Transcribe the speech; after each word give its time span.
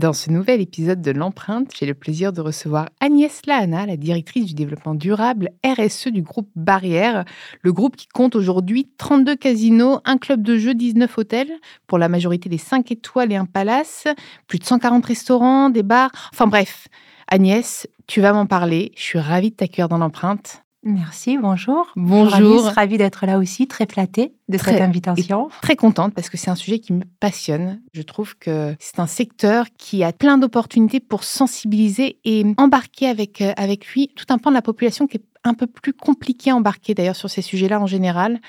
Dans 0.00 0.14
ce 0.14 0.30
nouvel 0.30 0.62
épisode 0.62 1.02
de 1.02 1.10
l'empreinte, 1.10 1.72
j'ai 1.78 1.84
le 1.84 1.92
plaisir 1.92 2.32
de 2.32 2.40
recevoir 2.40 2.88
Agnès 3.00 3.42
Lahana, 3.44 3.84
la 3.84 3.98
directrice 3.98 4.46
du 4.46 4.54
développement 4.54 4.94
durable 4.94 5.50
RSE 5.62 6.08
du 6.08 6.22
groupe 6.22 6.48
Barrière, 6.56 7.26
le 7.60 7.70
groupe 7.70 7.96
qui 7.96 8.06
compte 8.06 8.34
aujourd'hui 8.34 8.88
32 8.96 9.36
casinos, 9.36 10.00
un 10.06 10.16
club 10.16 10.40
de 10.40 10.56
jeux, 10.56 10.72
19 10.72 11.18
hôtels, 11.18 11.52
pour 11.86 11.98
la 11.98 12.08
majorité 12.08 12.48
des 12.48 12.56
5 12.56 12.90
étoiles 12.90 13.30
et 13.30 13.36
un 13.36 13.44
palace, 13.44 14.06
plus 14.46 14.58
de 14.58 14.64
140 14.64 15.04
restaurants, 15.04 15.68
des 15.68 15.82
bars, 15.82 16.12
enfin 16.32 16.46
bref. 16.46 16.88
Agnès, 17.28 17.86
tu 18.06 18.22
vas 18.22 18.32
m'en 18.32 18.46
parler, 18.46 18.92
je 18.96 19.02
suis 19.02 19.18
ravie 19.18 19.50
de 19.50 19.56
t'accueillir 19.56 19.90
dans 19.90 19.98
l'empreinte. 19.98 20.64
Merci, 20.82 21.36
bonjour. 21.36 21.92
Bonjour. 21.94 22.62
Ravie, 22.64 22.74
ravie 22.74 22.98
d'être 22.98 23.26
là 23.26 23.38
aussi, 23.38 23.66
très 23.66 23.86
flattée 23.86 24.32
de 24.48 24.56
cette 24.56 24.80
invitation. 24.80 25.50
Très 25.60 25.76
contente 25.76 26.14
parce 26.14 26.30
que 26.30 26.38
c'est 26.38 26.50
un 26.50 26.54
sujet 26.54 26.78
qui 26.78 26.94
me 26.94 27.02
passionne. 27.20 27.82
Je 27.92 28.00
trouve 28.00 28.36
que 28.38 28.74
c'est 28.78 28.98
un 28.98 29.06
secteur 29.06 29.66
qui 29.76 30.02
a 30.04 30.14
plein 30.14 30.38
d'opportunités 30.38 31.00
pour 31.00 31.24
sensibiliser 31.24 32.18
et 32.24 32.46
embarquer 32.56 33.08
avec, 33.08 33.42
euh, 33.42 33.52
avec 33.58 33.86
lui 33.88 34.08
tout 34.16 34.24
un 34.30 34.38
pan 34.38 34.50
de 34.50 34.54
la 34.54 34.62
population 34.62 35.06
qui 35.06 35.18
est 35.18 35.24
un 35.44 35.52
peu 35.52 35.66
plus 35.66 35.92
compliqué 35.92 36.50
à 36.50 36.56
embarquer 36.56 36.94
d'ailleurs 36.94 37.16
sur 37.16 37.28
ces 37.28 37.42
sujets-là 37.42 37.78
en 37.78 37.86
général. 37.86 38.40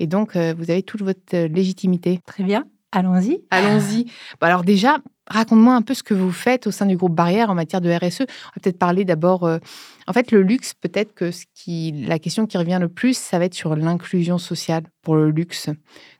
Et 0.00 0.08
donc, 0.08 0.34
euh, 0.34 0.54
vous 0.58 0.70
avez 0.72 0.82
toute 0.82 1.02
votre 1.02 1.36
légitimité. 1.46 2.20
Très 2.26 2.42
bien. 2.42 2.64
Allons-y. 2.90 3.44
Allons-y. 3.50 4.04
Bon, 4.40 4.46
alors 4.46 4.64
déjà, 4.64 4.98
raconte-moi 5.28 5.74
un 5.74 5.82
peu 5.82 5.94
ce 5.94 6.02
que 6.02 6.14
vous 6.14 6.32
faites 6.32 6.66
au 6.66 6.70
sein 6.70 6.86
du 6.86 6.96
groupe 6.96 7.14
Barrière 7.14 7.50
en 7.50 7.54
matière 7.54 7.80
de 7.80 7.90
RSE. 7.90 8.22
On 8.22 8.24
va 8.24 8.60
peut-être 8.62 8.78
parler 8.78 9.04
d'abord, 9.04 9.44
euh, 9.44 9.58
en 10.06 10.12
fait, 10.12 10.30
le 10.30 10.42
luxe. 10.42 10.74
Peut-être 10.74 11.14
que 11.14 11.30
ce 11.30 11.44
qui, 11.54 11.92
la 12.06 12.18
question 12.18 12.46
qui 12.46 12.58
revient 12.58 12.78
le 12.80 12.88
plus, 12.88 13.16
ça 13.16 13.38
va 13.38 13.46
être 13.46 13.54
sur 13.54 13.76
l'inclusion 13.76 14.38
sociale 14.38 14.84
pour 15.02 15.16
le 15.16 15.30
luxe. 15.30 15.70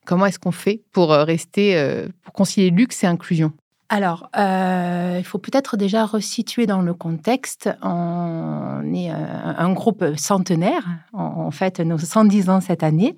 Comment 0.05 0.27
est-ce 0.27 0.39
qu'on 0.39 0.53
fait 0.53 0.83
pour 0.93 1.13
euh, 1.13 1.25
rester, 1.25 1.77
euh, 1.77 2.09
pour 2.23 2.33
concilier 2.33 2.71
luxe 2.71 3.05
et 3.05 3.07
inclusion? 3.07 3.53
Alors, 3.89 4.29
il 4.37 5.25
faut 5.25 5.39
peut-être 5.39 5.77
déjà 5.77 6.07
resituer 6.07 6.67
dans 6.67 6.83
le 6.83 6.95
contexte. 6.95 7.71
On 7.83 8.83
est 8.95 9.11
un, 9.11 9.73
groupe 9.73 10.05
centenaire, 10.17 10.85
en 11.13 11.51
fait 11.51 11.81
nos 11.81 11.99
110 11.99 12.51
ans 12.51 12.61
cette 12.61 12.83
année. 12.83 13.17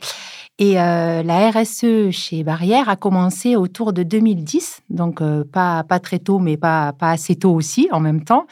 Et 0.59 0.81
euh, 0.81 1.23
la 1.23 1.51
RSE 1.51 2.11
chez 2.11 2.43
Barrière 2.43 2.89
a 2.89 2.97
commencé 2.97 3.55
autour 3.55 3.93
de 3.93 4.03
2010, 4.03 4.83
donc 4.91 5.21
euh, 5.21 5.45
pas, 5.45 5.85
pas 5.85 6.01
très 6.01 6.19
tôt, 6.19 6.41
mais 6.41 6.57
pas, 6.57 6.93
pas 6.93 7.11
assez 7.11 7.37
tôt 7.37 7.53
aussi 7.53 7.89
en 7.93 8.01
même 8.01 8.25
temps. 8.25 8.47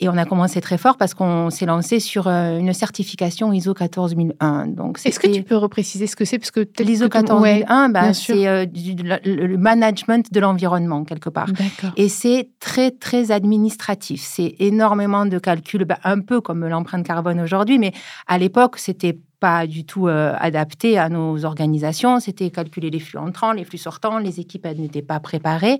Et 0.00 0.08
on 0.08 0.16
a 0.16 0.24
commencé 0.24 0.60
très 0.60 0.78
fort 0.78 0.96
parce 0.96 1.14
qu'on 1.14 1.50
s'est 1.50 1.66
lancé 1.66 1.98
sur 1.98 2.28
euh, 2.28 2.58
une 2.58 2.72
certification 2.72 3.52
ISO 3.52 3.74
14001. 3.74 4.66
Donc, 4.68 5.00
est-ce 5.04 5.18
que 5.18 5.26
tu 5.26 5.42
peux 5.42 5.56
repréciser 5.56 6.06
ce 6.06 6.14
que 6.14 6.24
c'est? 6.24 6.38
Parce 6.38 6.52
que 6.52 6.68
l'ISO 6.78 7.08
14001, 7.08 7.88
bah, 7.88 8.12
c'est 8.14 8.66
le 8.66 9.56
management 9.56 10.32
de 10.32 10.40
l'environnement 10.40 11.04
quelque 11.04 11.30
part. 11.30 11.48
Et 11.96 12.08
c'est 12.08 12.50
très 12.60 12.92
très 12.92 13.32
administratif. 13.32 14.22
C'est 14.24 14.54
énormément 14.60 15.26
de 15.26 15.38
calculs, 15.38 15.84
bah, 15.84 15.98
un 16.04 16.20
peu 16.20 16.40
comme 16.40 16.66
l'empreinte 16.66 17.04
carbone 17.04 17.40
aujourd'hui, 17.40 17.78
mais 17.78 17.92
à 18.28 18.38
l'époque 18.38 18.78
c'était 18.78 19.18
pas 19.40 19.66
du 19.66 19.84
tout 19.84 20.08
euh, 20.08 20.34
adapté 20.38 20.98
à 20.98 21.08
nos 21.08 21.44
organisations. 21.44 22.20
C'était 22.20 22.50
calculer 22.50 22.90
les 22.90 23.00
flux 23.00 23.18
entrants, 23.18 23.52
les 23.52 23.64
flux 23.64 23.78
sortants. 23.78 24.18
Les 24.18 24.40
équipes 24.40 24.66
n'étaient 24.66 25.02
pas 25.02 25.20
préparées. 25.20 25.78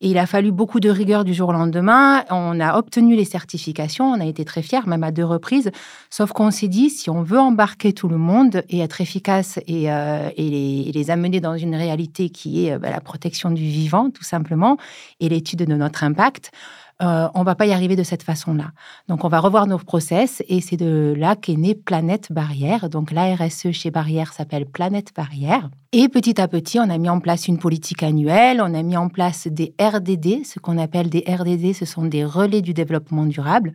Et 0.00 0.10
il 0.10 0.18
a 0.18 0.26
fallu 0.26 0.52
beaucoup 0.52 0.78
de 0.78 0.90
rigueur 0.90 1.24
du 1.24 1.34
jour 1.34 1.48
au 1.48 1.52
lendemain. 1.52 2.24
On 2.30 2.60
a 2.60 2.78
obtenu 2.78 3.16
les 3.16 3.24
certifications, 3.24 4.04
on 4.04 4.20
a 4.20 4.26
été 4.26 4.44
très 4.44 4.62
fiers, 4.62 4.86
même 4.86 5.02
à 5.02 5.10
deux 5.10 5.24
reprises. 5.24 5.72
Sauf 6.08 6.32
qu'on 6.32 6.52
s'est 6.52 6.68
dit, 6.68 6.88
si 6.88 7.10
on 7.10 7.22
veut 7.22 7.40
embarquer 7.40 7.92
tout 7.92 8.08
le 8.08 8.16
monde 8.16 8.62
et 8.68 8.78
être 8.78 9.00
efficace 9.00 9.58
et, 9.66 9.90
euh, 9.90 10.30
les, 10.36 11.10
amener 11.10 11.40
dans 11.40 11.56
une 11.56 11.74
réalité 11.74 12.30
qui 12.30 12.66
est 12.66 12.74
euh, 12.74 12.78
bah, 12.78 12.90
la 12.90 13.00
protection 13.00 13.50
du 13.50 13.62
vivant, 13.62 14.10
tout 14.10 14.22
simplement, 14.22 14.76
et 15.18 15.28
l'étude 15.28 15.64
de 15.64 15.74
notre 15.74 16.04
impact, 16.04 16.52
euh, 17.00 17.28
on 17.34 17.44
va 17.44 17.54
pas 17.54 17.66
y 17.66 17.72
arriver 17.72 17.94
de 17.94 18.02
cette 18.02 18.24
façon-là. 18.24 18.72
Donc, 19.06 19.24
on 19.24 19.28
va 19.28 19.38
revoir 19.38 19.66
nos 19.68 19.78
process 19.78 20.42
et 20.48 20.60
c'est 20.60 20.76
de 20.76 21.14
là 21.16 21.36
qu'est 21.36 21.54
née 21.54 21.76
Planète 21.76 22.32
Barrière. 22.32 22.88
Donc, 22.88 23.12
la 23.12 23.36
RSE 23.36 23.70
chez 23.70 23.90
Barrière 23.90 24.32
s'appelle 24.32 24.66
Planète 24.66 25.12
Barrière. 25.14 25.70
Et 25.92 26.08
petit 26.08 26.40
à 26.40 26.48
petit, 26.48 26.80
on 26.80 26.90
a 26.90 26.98
mis 26.98 27.08
en 27.08 27.20
place 27.20 27.46
une 27.46 27.58
politique 27.58 28.02
annuelle, 28.02 28.60
on 28.60 28.74
a 28.74 28.82
mis 28.82 28.96
en 28.96 29.08
place 29.08 29.46
des 29.46 29.74
RDD. 29.80 30.44
Ce 30.44 30.58
qu'on 30.58 30.76
appelle 30.76 31.08
des 31.08 31.24
RDD, 31.26 31.72
ce 31.72 31.84
sont 31.84 32.04
des 32.04 32.24
relais 32.24 32.62
du 32.62 32.74
développement 32.74 33.26
durable 33.26 33.74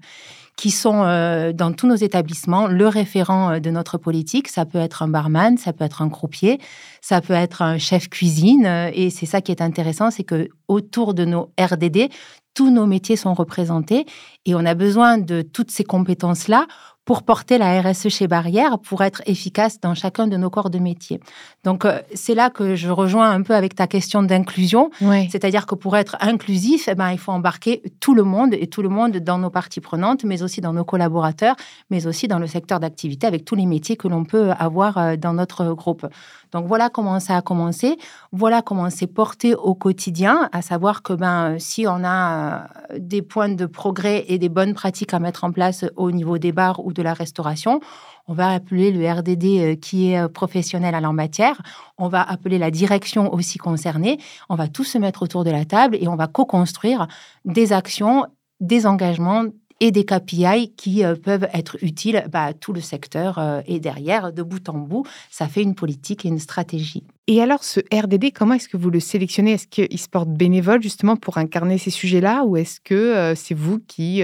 qui 0.56 0.70
sont 0.70 1.04
euh, 1.04 1.52
dans 1.52 1.74
tous 1.74 1.88
nos 1.88 1.96
établissements 1.96 2.68
le 2.68 2.88
référent 2.88 3.54
euh, 3.54 3.60
de 3.60 3.72
notre 3.72 3.98
politique. 3.98 4.48
Ça 4.48 4.66
peut 4.66 4.78
être 4.78 5.02
un 5.02 5.08
barman, 5.08 5.58
ça 5.58 5.74
peut 5.74 5.84
être 5.84 6.02
un 6.02 6.10
croupier, 6.10 6.60
ça 7.02 7.22
peut 7.22 7.34
être 7.34 7.62
un 7.62 7.78
chef 7.78 8.08
cuisine. 8.08 8.68
Et 8.94 9.10
c'est 9.10 9.26
ça 9.26 9.42
qui 9.42 9.52
est 9.52 9.62
intéressant, 9.62 10.12
c'est 10.12 10.24
que 10.24 10.50
autour 10.68 11.14
de 11.14 11.26
nos 11.26 11.52
RDD, 11.60 12.10
tous 12.54 12.70
nos 12.70 12.86
métiers 12.86 13.16
sont 13.16 13.34
représentés 13.34 14.06
et 14.46 14.56
on 14.56 14.66
a 14.66 14.76
besoin 14.76 15.18
de 15.18 15.42
toutes 15.42 15.72
ces 15.72 15.84
compétences-là 15.84 16.68
pour 17.06 17.24
porter 17.24 17.58
la 17.58 17.82
RSE 17.82 18.08
chez 18.08 18.28
Barrière, 18.28 18.80
pour 18.80 19.04
être 19.04 19.22
efficace 19.26 19.80
dans 19.82 19.94
chacun 19.94 20.28
de 20.28 20.38
nos 20.38 20.50
corps 20.50 20.70
de 20.70 20.80
métier. 20.80 21.20
Donc, 21.64 21.84
euh, 21.84 22.00
c'est 22.14 22.34
là 22.34 22.50
que 22.50 22.76
je 22.76 22.90
rejoins 22.90 23.30
un 23.30 23.42
peu 23.42 23.56
avec 23.56 23.76
ta 23.76 23.88
question 23.88 24.24
d'inclusion. 24.24 24.90
C'est-à-dire 25.30 25.66
que 25.66 25.76
pour 25.76 25.98
être 25.98 26.16
inclusif, 26.22 26.88
eh 26.88 26.96
ben, 26.96 27.12
il 27.12 27.18
faut 27.18 27.34
embarquer 27.34 27.84
tout 28.00 28.16
le 28.16 28.24
monde 28.24 28.54
et 28.54 28.68
tout 28.68 28.82
le 28.82 28.90
monde 28.90 29.18
dans 29.18 29.38
nos 29.38 29.50
parties 29.50 29.82
prenantes, 29.82 30.24
mais 30.24 30.44
aussi 30.44 30.62
dans 30.62 30.72
nos 30.72 30.86
collaborateurs, 30.86 31.56
mais 31.90 32.08
aussi 32.08 32.28
dans 32.28 32.40
le 32.40 32.48
secteur 32.48 32.80
d'activité 32.80 33.28
avec 33.28 33.44
tous 33.44 33.56
les 33.56 33.66
métiers 33.66 33.98
que 33.98 34.08
l'on 34.08 34.24
peut 34.24 34.52
avoir 34.52 34.98
euh, 34.98 35.16
dans 35.18 35.34
notre 35.34 35.74
groupe. 35.74 36.08
Donc 36.54 36.68
voilà 36.68 36.90
comment 36.90 37.20
ça 37.20 37.36
a 37.36 37.42
commencé, 37.42 37.98
voilà 38.32 38.62
comment 38.62 38.92
c'est 38.92 39.08
porté 39.08 39.56
au 39.56 39.74
quotidien, 39.74 40.50
à 40.52 40.62
savoir 40.62 41.02
que 41.02 41.14
ben 41.14 41.58
si 41.58 41.88
on 41.88 42.04
a 42.04 42.68
euh, 42.92 43.00
des 43.00 43.24
points 43.24 43.50
de 43.50 43.66
progrès 43.66 44.24
et 44.28 44.38
des 44.38 44.50
bonnes 44.50 44.76
pratiques 44.76 45.16
à 45.16 45.20
mettre 45.20 45.44
en 45.44 45.52
place 45.52 45.84
au 45.96 46.12
niveau 46.12 46.38
des 46.38 46.52
bars 46.52 46.86
ou 46.86 46.94
de 46.94 47.02
la 47.02 47.14
restauration, 47.14 47.80
on 48.28 48.34
va 48.34 48.52
appeler 48.52 48.92
le 48.92 49.12
RDD 49.12 49.46
euh, 49.46 49.76
qui 49.76 50.12
est 50.12 50.20
euh, 50.20 50.28
professionnel 50.28 50.94
à 50.94 51.02
la 51.02 51.12
matière, 51.12 51.60
on 51.98 52.08
va 52.08 52.22
appeler 52.22 52.60
la 52.60 52.70
direction 52.70 53.34
aussi 53.34 53.58
concernée, 53.58 54.20
on 54.48 54.56
va 54.56 54.68
tous 54.68 54.84
se 54.84 55.00
mettre 55.00 55.24
autour 55.24 55.44
de 55.44 55.50
la 55.50 55.66
table 55.66 55.98
et 56.00 56.08
on 56.08 56.16
va 56.16 56.28
co-construire 56.28 57.08
des 57.46 57.74
actions, 57.74 58.28
des 58.60 58.86
engagements 58.86 59.46
et 59.84 59.92
des 59.92 60.06
KPI 60.06 60.74
qui 60.78 61.04
euh, 61.04 61.16
peuvent 61.16 61.48
être 61.54 61.78
utiles 61.82 62.26
bah, 62.32 62.46
à 62.46 62.54
tout 62.54 62.72
le 62.72 62.80
secteur. 62.80 63.38
Euh, 63.38 63.60
et 63.68 63.82
derrière, 63.82 64.32
de 64.32 64.42
bout 64.42 64.70
en 64.70 64.78
bout, 64.78 65.06
ça 65.30 65.50
fait 65.50 65.62
une 65.62 65.76
politique 65.76 66.26
et 66.26 66.30
une 66.30 66.40
stratégie. 66.40 67.04
Et 67.28 67.42
alors, 67.42 67.66
ce 67.66 67.82
RDD, 67.94 68.32
comment 68.34 68.54
est-ce 68.54 68.70
que 68.70 68.78
vous 68.78 68.90
le 68.90 69.02
sélectionnez? 69.02 69.52
Est-ce 69.52 69.68
qu'il 69.68 70.00
se 70.00 70.08
porte 70.08 70.30
bénévole 70.30 70.82
justement 70.82 71.18
pour 71.18 71.38
incarner 71.38 71.78
ces 71.78 71.90
sujets-là 71.90 72.46
ou 72.46 72.56
est-ce 72.56 72.80
que 72.80 73.34
c'est 73.36 73.54
vous 73.54 73.80
qui... 73.80 74.22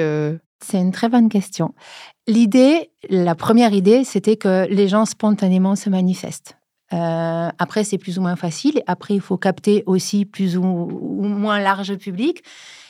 C'est 0.61 0.77
une 0.77 0.91
très 0.91 1.07
bonne 1.07 1.29
question. 1.29 1.73
L'idée, 2.27 2.91
la 3.09 3.33
première 3.35 3.73
idée, 3.73 4.03
c'était 4.03 4.35
que 4.35 4.67
les 4.69 4.89
gens 4.89 5.05
spontanément 5.05 5.77
se 5.77 5.89
manifestent. 5.89 6.57
Euh, 6.91 7.49
après, 7.57 7.83
c'est 7.83 7.97
plus 7.97 8.17
ou 8.17 8.21
moins 8.21 8.35
facile. 8.35 8.81
Après, 8.87 9.13
il 9.13 9.21
faut 9.21 9.37
capter 9.37 9.83
aussi 9.85 10.25
plus 10.25 10.57
ou, 10.57 10.63
moins 10.63 11.59
large 11.59 11.95
public. 11.95 12.43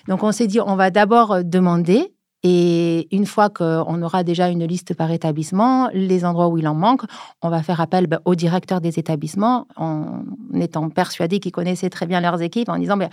Donc, 0.08 0.24
on 0.24 0.32
s'est 0.32 0.48
dit, 0.48 0.60
on 0.60 0.76
va 0.76 0.90
d'abord 0.90 1.44
demander. 1.44 2.14
Et 2.44 3.14
une 3.14 3.26
fois 3.26 3.50
qu'on 3.50 4.02
aura 4.02 4.24
déjà 4.24 4.48
une 4.48 4.66
liste 4.66 4.94
par 4.94 5.12
établissement, 5.12 5.90
les 5.94 6.24
endroits 6.24 6.48
où 6.48 6.58
il 6.58 6.68
en 6.70 6.74
manque, 6.74 7.02
on 7.42 7.50
va 7.50 7.62
faire 7.64 7.82
appel 7.82 8.08
ben, 8.08 8.20
au 8.24 8.36
directeur 8.36 8.80
des 8.80 8.98
établissements 8.98 9.68
en 9.76 10.24
étant 10.54 10.90
persuadé 10.90 11.40
qu'ils 11.40 11.52
connaissaient 11.52 11.90
très 11.90 12.06
bien 12.06 12.22
leurs 12.22 12.42
équipes, 12.42 12.70
en 12.70 12.78
disant 12.78 12.96
ben, 12.96 13.10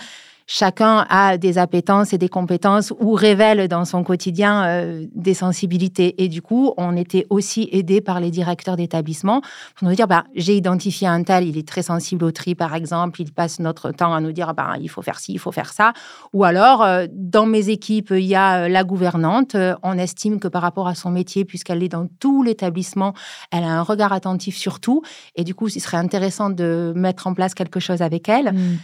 chacun 0.46 1.04
a 1.08 1.36
des 1.36 1.58
appétences 1.58 2.12
et 2.12 2.18
des 2.18 2.28
compétences 2.28 2.92
ou 3.00 3.12
révèle 3.12 3.68
dans 3.68 3.84
son 3.84 4.04
quotidien 4.04 4.64
euh, 4.64 5.06
des 5.14 5.34
sensibilités. 5.34 6.22
Et 6.22 6.28
du 6.28 6.40
coup, 6.40 6.72
on 6.76 6.96
était 6.96 7.26
aussi 7.30 7.68
aidé 7.72 8.00
par 8.00 8.20
les 8.20 8.30
directeurs 8.30 8.76
d'établissement 8.76 9.42
pour 9.74 9.88
nous 9.88 9.94
dire, 9.94 10.06
bah, 10.06 10.24
j'ai 10.34 10.56
identifié 10.56 11.08
un 11.08 11.22
tel, 11.24 11.46
il 11.46 11.58
est 11.58 11.66
très 11.66 11.82
sensible 11.82 12.24
au 12.24 12.30
tri, 12.30 12.54
par 12.54 12.74
exemple, 12.74 13.20
il 13.20 13.32
passe 13.32 13.58
notre 13.58 13.90
temps 13.90 14.14
à 14.14 14.20
nous 14.20 14.32
dire, 14.32 14.54
bah, 14.54 14.74
il 14.80 14.88
faut 14.88 15.02
faire 15.02 15.18
ci, 15.18 15.32
il 15.32 15.38
faut 15.38 15.52
faire 15.52 15.72
ça. 15.72 15.92
Ou 16.32 16.44
alors, 16.44 16.82
euh, 16.82 17.06
dans 17.12 17.46
mes 17.46 17.68
équipes, 17.68 18.12
il 18.12 18.24
y 18.24 18.36
a 18.36 18.64
euh, 18.64 18.68
la 18.68 18.84
gouvernante, 18.84 19.56
on 19.82 19.98
estime 19.98 20.38
que 20.38 20.48
par 20.48 20.62
rapport 20.62 20.86
à 20.86 20.94
son 20.94 21.10
métier, 21.10 21.44
puisqu'elle 21.44 21.82
est 21.82 21.88
dans 21.88 22.06
tout 22.20 22.42
l'établissement, 22.42 23.14
elle 23.50 23.64
a 23.64 23.70
un 23.70 23.82
regard 23.82 24.12
attentif 24.12 24.56
sur 24.56 24.80
tout. 24.80 25.02
Et 25.34 25.44
du 25.44 25.54
coup, 25.54 25.68
ce 25.68 25.80
serait 25.80 25.96
intéressant 25.96 26.50
de 26.50 26.92
mettre 26.94 27.26
en 27.26 27.34
place 27.34 27.54
quelque 27.54 27.80
chose 27.80 28.02
avec 28.02 28.28
elle. 28.28 28.52
Mmh. 28.52 28.78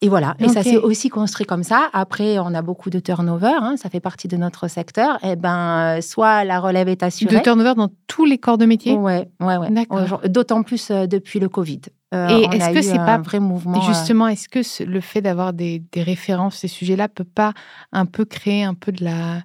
Et 0.00 0.08
voilà. 0.08 0.36
Et 0.38 0.48
ça 0.48 0.62
s'est 0.62 0.76
aussi 0.76 1.08
construit 1.08 1.44
comme 1.44 1.64
ça. 1.64 1.88
Après, 1.92 2.38
on 2.38 2.54
a 2.54 2.62
beaucoup 2.62 2.88
de 2.88 3.00
turnover. 3.00 3.54
Hein, 3.60 3.76
ça 3.76 3.90
fait 3.90 4.00
partie 4.00 4.28
de 4.28 4.36
notre 4.36 4.68
secteur. 4.68 5.16
Et 5.24 5.30
eh 5.30 5.36
ben, 5.36 6.00
soit 6.00 6.44
la 6.44 6.60
relève 6.60 6.88
est 6.88 7.02
assurée. 7.02 7.36
De 7.36 7.42
turnover 7.42 7.74
dans 7.74 7.88
tous 8.06 8.24
les 8.24 8.38
corps 8.38 8.58
de 8.58 8.66
métier? 8.66 8.94
Ouais, 8.94 9.28
ouais, 9.40 9.56
ouais. 9.56 10.28
D'autant 10.28 10.62
plus 10.62 10.90
euh, 10.90 11.06
depuis 11.06 11.40
le 11.40 11.48
Covid. 11.48 11.80
Euh, 12.14 12.28
et 12.28 12.56
est-ce 12.56 12.70
que 12.70 12.82
c'est 12.82 12.96
pas 12.96 13.14
un 13.14 13.22
vrai 13.22 13.40
mouvement 13.40 13.80
Justement, 13.82 14.26
euh, 14.26 14.28
est-ce 14.28 14.48
que 14.48 14.84
le 14.84 15.00
fait 15.00 15.20
d'avoir 15.20 15.52
des, 15.52 15.82
des, 15.92 16.02
références 16.02 16.58
ces 16.58 16.68
sujets-là 16.68 17.08
peut 17.08 17.24
pas 17.24 17.52
un 17.92 18.06
peu 18.06 18.24
créer 18.24 18.64
un 18.64 18.74
peu 18.74 18.92
de 18.92 19.04
la 19.04 19.42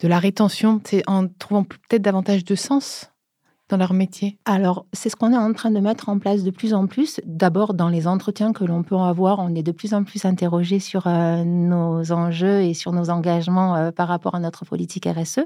de 0.00 0.08
la 0.08 0.18
rétention, 0.18 0.82
en 1.06 1.28
trouvant 1.28 1.62
peut-être 1.62 2.02
davantage 2.02 2.44
de 2.44 2.56
sens? 2.56 3.10
Dans 3.68 3.76
leur 3.76 3.94
métier? 3.94 4.38
Alors, 4.44 4.84
c'est 4.92 5.08
ce 5.08 5.16
qu'on 5.16 5.32
est 5.32 5.36
en 5.36 5.52
train 5.52 5.70
de 5.70 5.80
mettre 5.80 6.08
en 6.08 6.18
place 6.18 6.42
de 6.42 6.50
plus 6.50 6.74
en 6.74 6.86
plus. 6.86 7.20
D'abord, 7.24 7.72
dans 7.72 7.88
les 7.88 8.06
entretiens 8.06 8.52
que 8.52 8.64
l'on 8.64 8.82
peut 8.82 8.96
avoir, 8.96 9.38
on 9.38 9.54
est 9.54 9.62
de 9.62 9.72
plus 9.72 9.94
en 9.94 10.04
plus 10.04 10.24
interrogé 10.24 10.80
sur 10.80 11.06
euh, 11.06 11.44
nos 11.44 12.12
enjeux 12.12 12.62
et 12.62 12.74
sur 12.74 12.92
nos 12.92 13.08
engagements 13.10 13.74
euh, 13.76 13.90
par 13.90 14.08
rapport 14.08 14.34
à 14.34 14.40
notre 14.40 14.64
politique 14.64 15.06
RSE. 15.06 15.40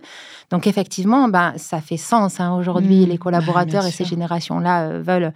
Donc, 0.51 0.67
effectivement, 0.67 1.29
ben, 1.29 1.55
ça 1.57 1.81
fait 1.81 1.97
sens. 1.97 2.41
Hein. 2.41 2.55
Aujourd'hui, 2.57 3.07
mmh. 3.07 3.09
les 3.09 3.19
collaborateurs 3.19 3.87
et 3.87 3.93
ces 3.93 4.05
générations-là 4.05 4.89
euh, 4.89 5.03
veulent 5.03 5.33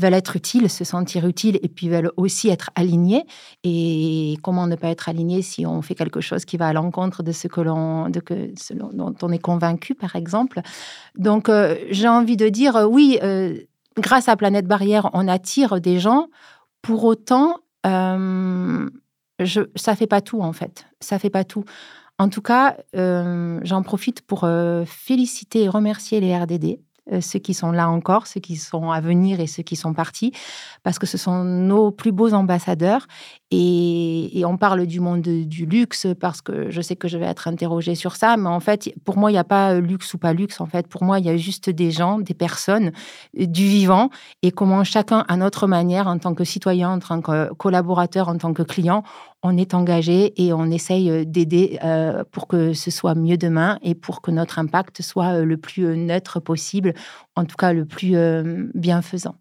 veulent 0.00 0.14
être 0.14 0.36
utiles, 0.36 0.68
se 0.68 0.84
sentir 0.84 1.26
utiles 1.26 1.58
et 1.62 1.68
puis 1.68 1.88
veulent 1.88 2.10
aussi 2.16 2.48
être 2.48 2.70
alignés. 2.74 3.24
Et 3.62 4.36
comment 4.42 4.66
ne 4.66 4.76
pas 4.76 4.88
être 4.88 5.08
aligné 5.08 5.42
si 5.42 5.66
on 5.66 5.82
fait 5.82 5.94
quelque 5.94 6.20
chose 6.20 6.44
qui 6.44 6.56
va 6.56 6.68
à 6.68 6.72
l'encontre 6.72 7.22
de 7.22 7.32
ce 7.32 7.46
que 7.46 7.60
l'on, 7.60 8.08
de 8.08 8.20
que, 8.20 8.52
dont 8.74 9.14
on 9.22 9.32
est 9.32 9.38
convaincu, 9.38 9.94
par 9.94 10.16
exemple. 10.16 10.60
Donc, 11.16 11.48
euh, 11.48 11.76
j'ai 11.90 12.08
envie 12.08 12.36
de 12.36 12.48
dire, 12.48 12.76
euh, 12.76 12.86
oui, 12.86 13.18
euh, 13.22 13.56
grâce 13.96 14.28
à 14.28 14.36
Planète 14.36 14.66
Barrière, 14.66 15.10
on 15.12 15.28
attire 15.28 15.80
des 15.80 16.00
gens. 16.00 16.28
Pour 16.82 17.04
autant, 17.04 17.58
je, 17.84 19.60
ça 19.74 19.96
fait 19.96 20.06
pas 20.06 20.20
tout 20.20 20.40
en 20.40 20.52
fait. 20.52 20.86
Ça 21.00 21.18
fait 21.18 21.30
pas 21.30 21.44
tout. 21.44 21.64
En 22.18 22.28
tout 22.28 22.42
cas, 22.42 22.76
j'en 22.94 23.82
profite 23.82 24.22
pour 24.22 24.46
féliciter 24.86 25.64
et 25.64 25.68
remercier 25.68 26.20
les 26.20 26.36
RDD 26.36 26.64
euh, 26.64 26.76
ceux 27.20 27.38
qui 27.38 27.54
sont 27.54 27.72
là 27.72 27.88
encore, 27.88 28.26
ceux 28.26 28.40
qui 28.40 28.56
sont 28.56 28.90
à 28.90 29.00
venir 29.00 29.40
et 29.40 29.46
ceux 29.46 29.62
qui 29.62 29.76
sont 29.76 29.94
partis, 29.94 30.32
parce 30.82 30.98
que 30.98 31.06
ce 31.06 31.18
sont 31.18 31.44
nos 31.44 31.90
plus 31.90 32.12
beaux 32.12 32.32
ambassadeurs. 32.32 33.06
Et, 33.52 34.44
on 34.46 34.56
parle 34.56 34.86
du 34.86 35.00
monde 35.00 35.22
du 35.22 35.66
luxe 35.66 36.06
parce 36.18 36.40
que 36.40 36.70
je 36.70 36.80
sais 36.80 36.96
que 36.96 37.08
je 37.08 37.18
vais 37.18 37.26
être 37.26 37.48
interrogée 37.48 37.94
sur 37.94 38.16
ça, 38.16 38.36
mais 38.36 38.48
en 38.48 38.60
fait, 38.60 38.92
pour 39.04 39.16
moi, 39.16 39.30
il 39.30 39.34
n'y 39.34 39.38
a 39.38 39.44
pas 39.44 39.80
luxe 39.80 40.14
ou 40.14 40.18
pas 40.18 40.32
luxe. 40.32 40.60
En 40.60 40.66
fait, 40.66 40.86
pour 40.86 41.02
moi, 41.04 41.18
il 41.18 41.26
y 41.26 41.28
a 41.28 41.36
juste 41.36 41.68
des 41.68 41.90
gens, 41.90 42.18
des 42.18 42.34
personnes, 42.34 42.92
euh, 43.38 43.46
du 43.46 43.66
vivant, 43.66 44.10
et 44.42 44.52
comment 44.52 44.84
chacun, 44.84 45.24
à 45.28 45.36
notre 45.36 45.66
manière, 45.66 46.06
en 46.06 46.18
tant 46.18 46.34
que 46.34 46.44
citoyen, 46.44 46.90
en 46.92 46.98
tant 47.00 47.20
que 47.20 47.52
collaborateur, 47.54 48.28
en 48.28 48.38
tant 48.38 48.52
que 48.52 48.62
client, 48.62 49.02
on 49.42 49.56
est 49.56 49.74
engagé 49.74 50.32
et 50.42 50.52
on 50.52 50.66
essaye 50.66 51.10
euh, 51.10 51.24
d'aider 51.24 51.78
euh, 51.84 52.24
pour 52.30 52.46
que 52.46 52.72
ce 52.72 52.90
soit 52.90 53.14
mieux 53.14 53.36
demain 53.36 53.78
et 53.82 53.94
pour 53.94 54.22
que 54.22 54.30
notre 54.30 54.58
impact 54.58 55.02
soit 55.02 55.40
le 55.40 55.56
plus 55.56 55.96
neutre 55.96 56.40
possible, 56.40 56.94
en 57.36 57.44
tout 57.44 57.56
cas 57.56 57.72
le 57.72 57.84
plus 57.84 58.16
bienfaisant. 58.74 59.39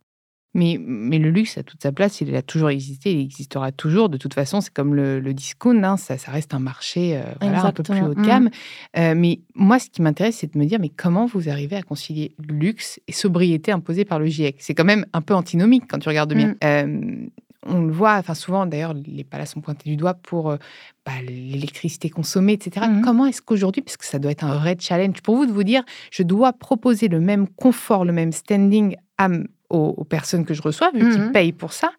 Mais, 0.56 0.78
mais 0.82 1.20
le 1.20 1.30
luxe 1.30 1.60
a 1.60 1.64
toute 1.64 1.82
sa 1.84 1.92
place, 1.92 2.22
il 2.22 2.36
a 2.36 2.42
toujours 2.42 2.72
existé, 2.72 3.14
il 3.14 3.20
existera 3.20 3.72
toujours. 3.72 4.10
De 4.10 4.18
toute 4.18 4.34
façon, 4.34 4.62
c'est 4.62 4.74
comme 4.74 4.96
le, 4.96 5.34
discount, 5.34 5.84
hein, 5.84 5.96
ça, 5.96 6.18
ça, 6.18 6.32
reste 6.32 6.56
un 6.56 6.60
marché 6.60 7.18
euh, 7.18 7.24
un 7.42 7.72
peu 7.72 7.84
plus 7.84 8.02
haut 8.02 8.16
de 8.16 8.22
gamme. 8.22 8.46
Mmh. 8.46 8.50
Euh, 8.98 9.14
mais 9.16 9.42
moi, 9.54 9.78
ce 9.78 9.90
qui 9.90 10.02
m'intéresse, 10.02 10.38
c'est 10.38 10.52
de 10.52 10.58
me 10.58 10.66
dire, 10.66 10.80
mais 10.80 10.90
comment 10.90 11.28
vous 11.28 11.50
arrivez 11.50 11.76
à 11.76 11.84
concilier 11.84 12.34
luxe 12.40 13.00
et 13.08 13.12
sobriété 13.12 13.72
imposée 13.72 14.06
par 14.06 14.18
le 14.18 14.26
GIEC 14.26 14.56
C'est 14.60 14.74
quand 14.74 14.86
même 14.86 15.06
un 15.14 15.22
peu 15.22 15.36
antinomique 15.36 15.84
quand 15.88 16.00
tu 16.00 16.10
regardes 16.10 16.34
bien. 16.34 16.48
Mmh. 16.48 16.56
Euh, 16.64 17.28
on 17.68 17.82
le 17.82 17.92
voit, 17.92 18.16
enfin 18.16 18.34
souvent 18.34 18.66
d'ailleurs, 18.66 18.96
les 18.96 19.24
palaces 19.26 19.52
sont 19.52 19.62
pointés 19.62 19.90
du 19.90 19.98
doigt 19.98 20.14
pour 20.16 20.58
bah, 21.06 21.12
l'électricité 21.28 22.10
consommée, 22.10 22.54
etc. 22.54 22.88
Mmh. 22.90 23.02
Comment 23.02 23.28
est-ce 23.28 23.44
qu'aujourd'hui, 23.44 23.84
parce 23.84 23.98
que 23.98 24.06
ça 24.06 24.18
doit 24.18 24.32
être 24.32 24.46
un 24.46 24.58
vrai 24.58 24.78
challenge 24.80 25.22
pour 25.22 25.36
vous 25.36 25.46
de 25.46 25.52
vous 25.52 25.64
dire, 25.64 25.84
je 26.10 26.24
dois 26.24 26.54
proposer 26.54 27.08
le 27.08 27.20
même 27.20 27.48
confort, 27.48 28.04
le 28.06 28.14
même 28.14 28.32
standing 28.32 28.96
à 29.20 29.28
aux, 29.70 30.04
personnes 30.04 30.46
que 30.46 30.54
je 30.54 30.62
reçois, 30.62 30.92
vu 30.92 31.00
qu'ils 31.12 31.22
mhm. 31.22 31.32
payent 31.32 31.54
pour 31.54 31.74
ça, 31.74 31.92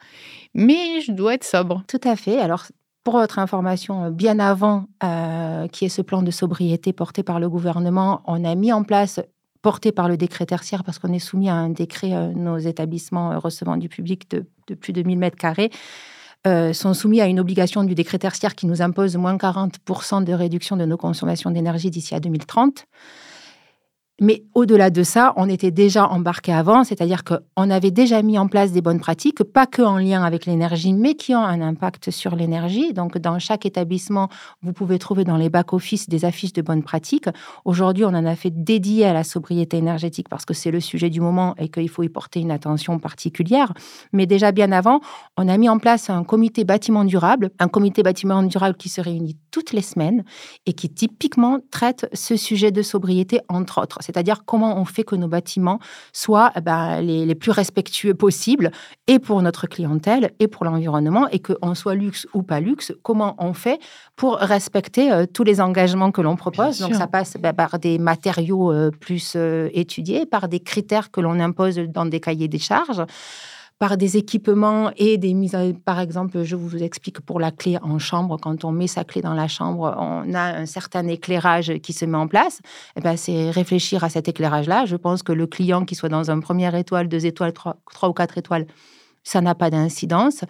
mais 0.55 1.01
je 1.01 1.13
dois 1.13 1.35
être 1.35 1.45
sobre. 1.45 1.83
Tout 1.87 2.01
à 2.05 2.17
fait. 2.17 2.41
Alors, 2.41 2.65
pour 3.05 3.15
votre 3.15 3.39
information, 3.39 4.11
bien 4.11 4.39
avant 4.39 4.85
euh, 5.03 5.67
qu'il 5.69 5.85
y 5.85 5.87
ait 5.87 5.89
ce 5.89 6.03
plan 6.03 6.23
de 6.23 6.31
sobriété 6.31 6.93
porté 6.93 7.23
par 7.23 7.41
le 7.41 7.49
gouvernement, 7.49 8.23
on 8.27 8.45
a 8.45 8.55
mis 8.55 8.73
en 8.73 8.83
place, 8.83 9.21
porté 9.63 9.93
par 9.93 10.09
le 10.09 10.17
décret 10.17 10.47
tertiaire, 10.47 10.85
parce 10.85 10.99
qu'on 10.99 11.13
est 11.13 11.19
soumis 11.19 11.49
à 11.49 11.55
un 11.55 11.71
décret, 11.71 12.13
euh, 12.13 12.33
nos 12.35 12.59
établissements 12.59 13.33
euh, 13.33 13.39
recevant 13.39 13.77
du 13.77 13.89
public 13.89 14.31
de, 14.31 14.75
plus 14.75 14.93
de 14.93 15.03
1000 15.03 15.19
mètres 15.19 15.37
carrés, 15.37 15.71
sont 16.73 16.95
soumis 16.95 17.21
à 17.21 17.27
une 17.27 17.39
obligation 17.39 17.85
du 17.85 17.95
décret 17.95 18.19
tertiaire 18.19 18.55
qui 18.55 18.67
nous 18.67 18.81
impose 18.81 19.15
moins 19.19 19.37
40% 19.37 20.25
de 20.25 20.33
réduction 20.33 20.79
de 20.79 20.87
nos 20.87 20.97
consommations 20.97 21.51
d'énergie 21.51 21.91
d'ici 21.91 22.15
à 22.15 22.21
2030. 22.21 22.87
Mais 24.21 24.45
au-delà 24.55 24.91
de 24.91 25.03
ça, 25.03 25.33
on 25.37 25.49
était 25.49 25.71
déjà 25.71 26.07
embarqué 26.07 26.53
avant, 26.53 26.85
c'est-à-dire 26.85 27.25
qu'on 27.25 27.71
avait 27.71 27.91
déjà 27.91 28.21
mis 28.21 28.39
en 28.39 28.49
place 28.49 28.71
des 28.71 28.83
bonnes 28.83 29.01
pratiques, 29.01 29.43
pas 29.43 29.67
que 29.67 29.81
en 29.81 29.97
lien 29.97 30.23
avec 30.23 30.45
l'énergie, 30.45 30.93
mais 30.93 31.15
qui 31.15 31.35
ont 31.35 31.43
un 31.43 31.63
impact 31.63 32.11
sur 32.11 32.37
l'énergie. 32.37 32.93
Donc, 32.93 33.17
dans 33.17 33.39
chaque 33.39 33.65
établissement, 33.65 34.29
vous 34.63 34.75
pouvez 34.75 34.99
trouver 34.99 35.25
dans 35.25 35.39
les 35.39 35.49
back-office 35.49 36.11
des 36.11 36.27
affiches 36.27 36.53
de 36.53 36.61
bonnes 36.61 36.83
pratiques. 36.83 37.31
Aujourd'hui, 37.65 38.05
on 38.05 38.09
en 38.09 38.27
a 38.27 38.37
fait 38.37 38.51
dédié 38.51 39.07
à 39.07 39.15
la 39.15 39.25
sobriété 39.25 39.79
énergétique 39.79 40.29
parce 40.29 40.45
que 40.45 40.53
c'est 40.53 40.71
le 40.71 40.81
sujet 40.81 41.09
du 41.09 41.23
moment 41.23 41.55
et 41.57 41.71
qu'il 41.71 41.89
faut 41.89 42.03
y 42.03 42.11
porter 42.11 42.41
une 42.41 42.51
attention 42.51 42.99
particulière. 42.99 43.73
Mais 44.13 44.27
déjà 44.27 44.53
bien 44.53 44.71
avant, 44.71 45.01
on 45.39 45.49
a 45.49 45.57
mis 45.57 45.71
en 45.71 45.79
place 45.79 46.11
un 46.11 46.25
comité 46.25 46.65
bâtiment 46.65 47.07
durable, 47.07 47.53
un 47.59 47.69
comité 47.69 48.03
bâtiment 48.03 48.43
durable 48.43 48.77
qui 48.77 48.91
se 48.91 49.01
réunit 49.01 49.39
toutes 49.51 49.73
les 49.73 49.83
semaines 49.83 50.25
et 50.67 50.73
qui 50.73 50.89
typiquement 50.89 51.61
traite 51.71 52.09
ce 52.13 52.37
sujet 52.37 52.71
de 52.71 52.83
sobriété, 52.83 53.41
entre 53.49 53.81
autres. 53.81 53.99
C'est-à-dire 54.01 54.45
comment 54.45 54.79
on 54.79 54.85
fait 54.85 55.05
que 55.05 55.17
nos 55.17 55.29
bâtiments 55.29 55.79
soient 56.13 56.53
eh 56.57 56.61
ben, 56.61 57.01
les, 57.01 57.35
plus 57.35 57.51
respectueux 57.51 58.15
possibles, 58.15 58.71
et 59.07 59.19
pour 59.19 59.43
notre 59.43 59.67
clientèle, 59.67 60.33
et 60.39 60.49
pour 60.49 60.65
l'environnement, 60.65 61.29
et 61.29 61.41
qu'on 61.41 61.75
soit 61.75 61.95
luxe 61.95 62.27
ou 62.35 62.43
pas 62.43 62.61
luxe, 62.61 62.93
comment 63.03 63.35
on 63.39 63.55
fait 63.55 63.81
pour 64.17 64.37
respecter 64.37 65.13
euh, 65.13 65.27
tous 65.27 65.45
les 65.45 65.61
engagements 65.61 66.13
que 66.13 66.21
l'on 66.21 66.37
propose. 66.37 66.79
Donc 66.79 66.95
ça 66.95 67.07
passe 67.07 67.37
ben, 67.39 67.53
par 67.53 67.79
des 67.79 67.99
matériaux 67.99 68.73
euh, 68.73 68.91
plus 68.91 69.35
euh, 69.37 69.69
étudiés, 69.73 70.27
par 70.27 70.49
des 70.49 70.61
critères 70.61 71.11
que 71.11 71.21
l'on 71.21 71.39
impose 71.41 71.77
dans 71.77 72.07
des 72.07 72.21
cahiers 72.21 72.49
des 72.49 72.59
charges 72.59 73.03
par 73.81 73.97
des 73.97 74.19
équipements 74.19 74.93
et 74.99 75.17
des 75.17 75.33
mises 75.33 75.55
à... 75.55 75.63
Par 75.87 76.01
exemple, 76.01 76.43
je 76.45 76.55
vous 76.55 76.83
explique 76.83 77.21
pour 77.21 77.41
la 77.41 77.51
clé 77.51 77.79
en 77.83 77.99
chambre, 77.99 78.37
quand 78.39 78.63
on 78.67 78.73
met 78.73 78.87
sa 78.87 79.05
clé 79.05 79.23
dans 79.23 79.33
la 79.33 79.49
chambre, 79.49 79.97
on 79.99 80.35
a 80.35 80.59
un 80.59 80.67
certain 80.67 81.09
éclairage 81.09 81.73
qui 81.83 81.95
se 81.95 82.05
met 82.05 82.19
en 82.19 82.29
place. 82.29 82.59
Et 82.59 82.99
eh 82.99 83.01
ben, 83.01 83.17
c'est 83.17 83.51
réfléchir 83.51 84.05
à 84.05 84.11
cet 84.11 84.29
éclairage-là. 84.29 84.85
Je 84.85 84.97
pense 84.97 85.23
que 85.23 85.33
le 85.33 85.47
client, 85.47 85.87
qui 85.87 85.95
soit 85.95 86.11
dans 86.11 86.31
un 86.31 86.41
premier 86.41 86.79
étoile, 86.79 87.09
deux 87.09 87.25
étoiles, 87.25 87.55
trois, 87.55 87.79
trois 87.91 88.11
ou 88.11 88.13
quatre 88.13 88.37
étoiles, 88.37 88.67
ça 89.25 89.41
n'a 89.41 89.55
pas 89.55 89.71
d'incidence 89.71 90.45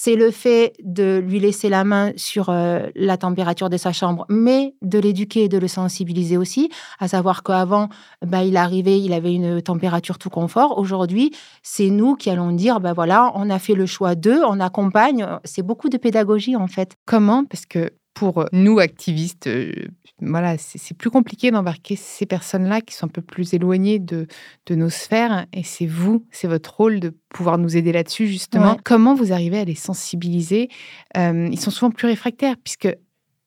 c'est 0.00 0.14
le 0.14 0.30
fait 0.30 0.74
de 0.84 1.18
lui 1.18 1.40
laisser 1.40 1.68
la 1.68 1.82
main 1.82 2.12
sur 2.14 2.50
euh, 2.50 2.86
la 2.94 3.16
température 3.16 3.68
de 3.68 3.76
sa 3.76 3.92
chambre, 3.92 4.26
mais 4.28 4.76
de 4.80 4.96
l'éduquer 5.00 5.44
et 5.44 5.48
de 5.48 5.58
le 5.58 5.66
sensibiliser 5.66 6.36
aussi, 6.36 6.70
à 7.00 7.08
savoir 7.08 7.42
qu'avant, 7.42 7.88
bah, 8.24 8.44
il 8.44 8.56
arrivait, 8.56 9.00
il 9.00 9.12
avait 9.12 9.34
une 9.34 9.60
température 9.60 10.16
tout 10.16 10.30
confort. 10.30 10.78
Aujourd'hui, 10.78 11.32
c'est 11.64 11.90
nous 11.90 12.14
qui 12.14 12.30
allons 12.30 12.52
dire, 12.52 12.78
bah 12.78 12.92
voilà, 12.92 13.32
on 13.34 13.50
a 13.50 13.58
fait 13.58 13.74
le 13.74 13.86
choix 13.86 14.14
d'eux, 14.14 14.40
on 14.46 14.60
accompagne. 14.60 15.26
C'est 15.42 15.62
beaucoup 15.62 15.88
de 15.88 15.96
pédagogie 15.96 16.54
en 16.54 16.68
fait. 16.68 16.94
Comment? 17.04 17.44
Parce 17.44 17.66
que 17.66 17.90
pour 18.18 18.46
nous 18.52 18.78
activistes, 18.80 19.46
euh, 19.46 19.72
voilà, 20.20 20.58
c'est 20.58 20.96
plus 20.96 21.10
compliqué 21.10 21.52
d'embarquer 21.52 21.94
ces 21.94 22.26
personnes-là 22.26 22.80
qui 22.80 22.94
sont 22.94 23.06
un 23.06 23.10
peu 23.10 23.22
plus 23.22 23.54
éloignées 23.54 24.00
de, 24.00 24.26
de 24.66 24.74
nos 24.74 24.90
sphères. 24.90 25.46
Et 25.52 25.62
c'est 25.62 25.86
vous, 25.86 26.26
c'est 26.32 26.48
votre 26.48 26.74
rôle 26.76 26.98
de 26.98 27.14
pouvoir 27.28 27.58
nous 27.58 27.76
aider 27.76 27.92
là-dessus, 27.92 28.26
justement. 28.26 28.76
Comment 28.84 29.14
vous 29.14 29.32
arrivez 29.32 29.58
à 29.58 29.64
les 29.64 29.76
sensibiliser? 29.76 30.68
Euh, 31.16 31.48
Ils 31.52 31.60
sont 31.60 31.70
souvent 31.70 31.92
plus 31.92 32.08
réfractaires, 32.08 32.56
puisque 32.62 32.88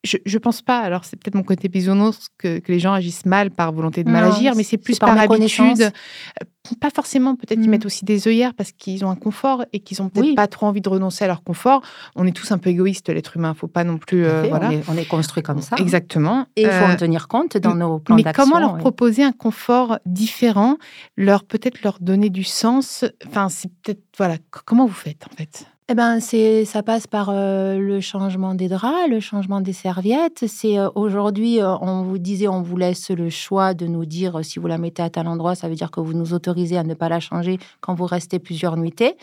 je, 0.03 0.17
ne 0.25 0.37
pense 0.39 0.61
pas, 0.61 0.79
alors 0.79 1.05
c'est 1.05 1.15
peut-être 1.15 1.35
mon 1.35 1.43
côté 1.43 1.67
bisounours, 1.67 2.27
que, 2.37 2.59
que, 2.59 2.71
les 2.71 2.79
gens 2.79 2.93
agissent 2.93 3.25
mal 3.25 3.51
par 3.51 3.71
volonté 3.71 4.03
de 4.03 4.09
mal 4.09 4.25
agir, 4.25 4.55
mais 4.55 4.63
c'est 4.63 4.77
plus 4.77 4.97
par, 4.97 5.17
habitude. 5.17 5.81
Euh, 5.81 6.45
pas 6.79 6.89
forcément, 6.89 7.35
peut-être 7.35 7.59
qu'ils 7.59 7.67
mm. 7.67 7.71
mettent 7.71 7.85
aussi 7.85 8.05
des 8.05 8.27
œillères 8.27 8.53
parce 8.53 8.71
qu'ils 8.71 9.03
ont 9.05 9.09
un 9.09 9.15
confort 9.15 9.65
et 9.73 9.79
qu'ils 9.79 10.01
ont 10.01 10.09
peut-être 10.09 10.35
pas 10.35 10.47
trop 10.47 10.67
envie 10.67 10.81
de 10.81 10.89
renoncer 10.89 11.23
à 11.25 11.27
leur 11.27 11.43
confort. 11.43 11.81
On 12.15 12.25
est 12.25 12.31
tous 12.31 12.51
un 12.51 12.57
peu 12.57 12.69
égoïstes, 12.69 13.09
l'être 13.09 13.37
humain. 13.37 13.53
Faut 13.53 13.67
pas 13.67 13.83
non 13.83 13.97
plus. 13.97 14.25
Euh, 14.25 14.43
voilà. 14.47 14.69
on, 14.87 14.97
est, 14.97 15.05
construit 15.05 15.43
comme 15.43 15.61
ça. 15.61 15.75
Exactement. 15.77 16.45
Et 16.55 16.63
il 16.63 16.69
faut 16.69 16.85
en 16.85 16.91
euh, 16.91 16.95
tenir 16.95 17.27
compte 17.27 17.57
dans 17.57 17.75
nos 17.75 17.99
plans 17.99 18.15
d'action. 18.15 18.45
Mais 18.45 18.51
comment 18.51 18.59
leur 18.59 18.77
proposer 18.77 19.23
un 19.23 19.31
confort 19.31 19.99
différent 20.05 20.77
Leur 21.17 21.43
peut-être 21.43 21.83
leur 21.83 21.97
donner 21.99 22.29
du 22.29 22.43
sens? 22.43 23.05
Enfin, 23.27 23.49
c'est 23.49 23.69
peut-être 23.83 24.01
voilà. 24.17 24.37
Comment 24.65 24.85
vous 24.85 24.93
faites 24.93 25.25
en 25.31 25.35
fait? 25.35 25.65
Eh 25.91 25.93
ben, 25.93 26.21
c'est, 26.21 26.63
ça 26.63 26.83
passe 26.83 27.05
par 27.05 27.29
euh, 27.29 27.77
le 27.77 27.99
changement 27.99 28.55
des 28.55 28.69
draps, 28.69 29.09
le 29.09 29.19
changement 29.19 29.59
des 29.59 29.73
serviettes. 29.73 30.45
C'est 30.47 30.79
euh, 30.79 30.87
aujourd'hui, 30.95 31.59
euh, 31.59 31.75
on 31.81 32.03
vous 32.03 32.17
disait, 32.17 32.47
on 32.47 32.61
vous 32.61 32.77
laisse 32.77 33.11
le 33.11 33.29
choix 33.29 33.73
de 33.73 33.87
nous 33.87 34.05
dire 34.05 34.39
si 34.41 34.57
vous 34.57 34.67
la 34.67 34.77
mettez 34.77 35.03
à 35.03 35.09
tel 35.09 35.27
endroit, 35.27 35.53
ça 35.53 35.67
veut 35.67 35.75
dire 35.75 35.91
que 35.91 35.99
vous 35.99 36.13
nous 36.13 36.33
autorisez 36.33 36.77
à 36.77 36.83
ne 36.83 36.93
pas 36.93 37.09
la 37.09 37.19
changer 37.19 37.59
quand 37.81 37.93
vous 37.93 38.05
restez 38.05 38.39
plusieurs 38.39 38.77
nuitées. 38.77 39.17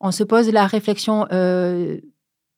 On 0.00 0.10
se 0.10 0.24
pose 0.24 0.50
la 0.50 0.66
réflexion 0.66 1.28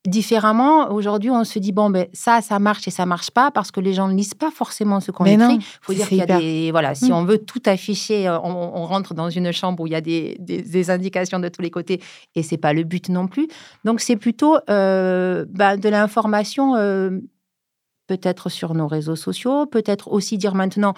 différemment. 0.05 0.91
Aujourd'hui, 0.91 1.29
on 1.29 1.43
se 1.43 1.59
dit 1.59 1.71
bon, 1.71 1.89
ben 1.89 2.07
ça, 2.13 2.41
ça 2.41 2.59
marche 2.59 2.87
et 2.87 2.91
ça 2.91 3.05
marche 3.05 3.31
pas 3.31 3.51
parce 3.51 3.71
que 3.71 3.79
les 3.79 3.93
gens 3.93 4.07
ne 4.07 4.15
lisent 4.15 4.33
pas 4.33 4.51
forcément 4.51 4.99
ce 4.99 5.11
qu'on 5.11 5.25
écrit. 5.25 5.55
Il 5.55 5.63
faut 5.81 5.93
dire 5.93 6.07
qu'il 6.07 6.17
y 6.17 6.21
a 6.21 6.39
des 6.39 6.71
voilà, 6.71 6.95
si 6.95 7.11
mm. 7.11 7.15
on 7.15 7.23
veut 7.23 7.39
tout 7.39 7.61
afficher, 7.65 8.27
euh, 8.27 8.39
on, 8.41 8.85
rentre 8.85 9.13
dans 9.13 9.29
une 9.29 9.51
chambre 9.51 9.81
où 9.81 9.87
il 9.87 9.93
y 9.93 9.95
a 9.95 10.01
des, 10.01 10.37
des, 10.39 10.89
indications 10.89 11.39
de 11.39 11.49
tous 11.49 11.61
les 11.61 11.71
côtés 11.71 12.01
et 12.35 12.43
c'est 12.43 12.57
pas 12.57 12.73
le 12.73 12.83
but 12.83 13.09
non 13.09 13.27
plus. 13.27 13.47
Donc 13.83 13.99
c'est 13.99 14.15
plutôt 14.15 14.57
euh, 14.69 15.45
ben, 15.49 15.77
de 15.77 15.89
l'information. 15.89 16.75
Euh, 16.75 17.19
peut-être 18.07 18.49
sur 18.49 18.75
nos 18.75 18.87
réseaux 18.87 19.15
sociaux, 19.15 19.65
peut-être 19.65 20.11
aussi 20.11 20.37
dire 20.37 20.53
maintenant, 20.53 20.93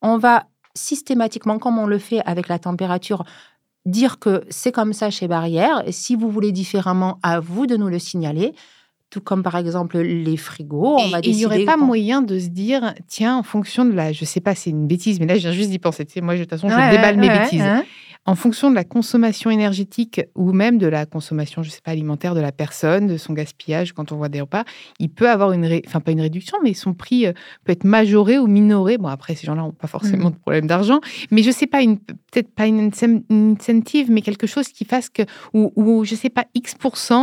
on 0.00 0.16
va 0.16 0.44
systématiquement, 0.74 1.58
comme 1.58 1.78
on 1.78 1.86
le 1.86 1.98
fait 1.98 2.20
avec 2.24 2.48
la 2.48 2.58
température, 2.58 3.24
dire 3.86 4.18
que 4.18 4.44
c'est 4.48 4.72
comme 4.72 4.92
ça 4.92 5.10
chez 5.10 5.28
Barrière. 5.28 5.82
Et 5.86 5.92
si 5.92 6.14
vous 6.16 6.30
voulez 6.30 6.52
différemment, 6.52 7.18
à 7.22 7.40
vous 7.40 7.66
de 7.66 7.76
nous 7.76 7.88
le 7.88 7.98
signaler. 7.98 8.52
Tout 9.10 9.20
comme 9.20 9.42
par 9.42 9.56
exemple 9.56 9.98
les 9.98 10.38
frigos. 10.38 10.96
On 10.98 11.20
il 11.22 11.36
n'y 11.36 11.44
aurait 11.44 11.66
pas 11.66 11.76
moyen 11.76 12.22
de 12.22 12.38
se 12.38 12.48
dire, 12.48 12.94
tiens, 13.08 13.36
en 13.36 13.42
fonction 13.42 13.84
de 13.84 13.92
la, 13.92 14.10
je 14.12 14.24
sais 14.24 14.40
pas, 14.40 14.54
c'est 14.54 14.70
une 14.70 14.86
bêtise, 14.86 15.20
mais 15.20 15.26
là 15.26 15.34
je 15.34 15.40
viens 15.40 15.52
juste 15.52 15.68
d'y 15.68 15.78
penser. 15.78 16.06
moi, 16.22 16.34
de 16.34 16.40
toute 16.40 16.48
façon, 16.48 16.70
je 16.70 16.90
déballe 16.90 17.18
mes 17.18 17.28
bêtises 17.28 17.62
en 18.24 18.34
fonction 18.36 18.70
de 18.70 18.74
la 18.74 18.84
consommation 18.84 19.50
énergétique 19.50 20.20
ou 20.36 20.52
même 20.52 20.78
de 20.78 20.86
la 20.86 21.06
consommation, 21.06 21.62
je 21.62 21.70
sais 21.70 21.80
pas, 21.82 21.90
alimentaire 21.90 22.34
de 22.34 22.40
la 22.40 22.52
personne, 22.52 23.08
de 23.08 23.16
son 23.16 23.32
gaspillage 23.32 23.92
quand 23.92 24.12
on 24.12 24.16
voit 24.16 24.28
des 24.28 24.40
repas, 24.40 24.64
il 25.00 25.08
peut 25.08 25.28
avoir 25.28 25.52
une, 25.52 25.80
enfin 25.86 26.00
pas 26.00 26.12
une 26.12 26.20
réduction, 26.20 26.56
mais 26.62 26.72
son 26.74 26.94
prix 26.94 27.26
euh, 27.26 27.32
peut 27.64 27.72
être 27.72 27.84
majoré 27.84 28.38
ou 28.38 28.46
minoré. 28.46 28.96
Bon 28.96 29.08
après 29.08 29.34
ces 29.34 29.46
gens-là 29.46 29.62
n'ont 29.62 29.72
pas 29.72 29.88
forcément 29.88 30.28
mmh. 30.28 30.32
de 30.32 30.38
problème 30.38 30.66
d'argent, 30.66 31.00
mais 31.30 31.42
je 31.42 31.50
sais 31.50 31.66
pas 31.66 31.82
une 31.82 31.98
peut-être 31.98 32.54
pas 32.54 32.66
une, 32.66 32.90
incentive, 33.30 34.10
mais 34.10 34.22
quelque 34.22 34.46
chose 34.46 34.68
qui 34.68 34.84
fasse 34.84 35.08
que 35.08 35.22
ou, 35.52 35.72
ou 35.74 36.04
je 36.04 36.14
sais 36.14 36.30
pas 36.30 36.46
X 36.54 36.76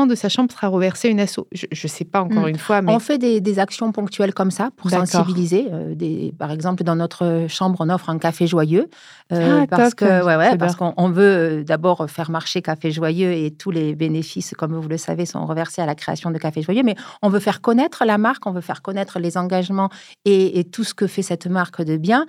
de 0.08 0.16
sa 0.16 0.30
chambre 0.30 0.52
sera 0.52 0.68
reversé 0.68 1.08
à 1.08 1.12
une 1.12 1.20
asso. 1.20 1.48
Je, 1.52 1.66
ne 1.72 1.88
sais 1.88 2.06
pas 2.06 2.22
encore 2.22 2.44
mmh. 2.44 2.50
une 2.50 2.58
fois, 2.58 2.82
mais 2.82 2.92
on 2.92 3.00
fait 3.00 3.18
des, 3.18 3.60
actions 3.60 3.92
ponctuelles 3.92 4.34
comme 4.34 4.52
ça 4.52 4.70
pour 4.78 4.90
sensibiliser. 4.90 5.68
Euh, 5.72 5.96
des, 5.96 6.34
par 6.38 6.52
exemple, 6.52 6.84
dans 6.84 6.96
notre 6.96 7.46
chambre, 7.50 7.78
on 7.82 7.90
offre 7.90 8.10
un 8.10 8.20
café 8.20 8.48
joyeux 8.48 8.90
euh, 9.32 9.62
ah, 9.62 9.68
parce 9.68 9.94
que 9.94 10.24
ouais, 10.24 10.36
ouais, 10.36 10.58
parce 10.58 10.76
qu'on 10.76 10.89
on, 10.98 11.10
veut 11.10 11.24
euh, 11.24 11.64
d'abord 11.64 12.10
faire 12.10 12.32
marcher 12.32 12.62
Café 12.62 12.92
Joyeux 12.92 13.32
et 13.32 13.52
tous 13.52 13.72
les 13.72 13.96
bénéfices, 13.96 14.54
comme 14.58 14.76
vous 14.76 14.88
le 14.88 14.98
savez, 14.98 15.26
sont 15.26 15.46
reversés 15.46 15.82
à 15.82 15.86
la 15.86 15.96
création 15.96 16.32
de 16.32 16.38
Café 16.38 16.62
Joyeux, 16.62 16.84
mais 16.84 16.96
on 17.22 17.30
veut 17.30 17.40
faire 17.40 17.62
connaître 17.62 18.06
la 18.06 18.18
marque, 18.18 18.46
on 18.46 18.52
veut 18.52 18.62
faire 18.62 18.82
connaître 18.82 19.20
les 19.20 19.38
engagements 19.38 19.90
et, 20.26 20.64
tout 20.72 20.84
ce 20.84 20.94
que 20.94 21.08
fait 21.08 21.22
cette 21.22 21.48
marque 21.48 21.82
de 21.82 21.98
bien. 21.98 22.26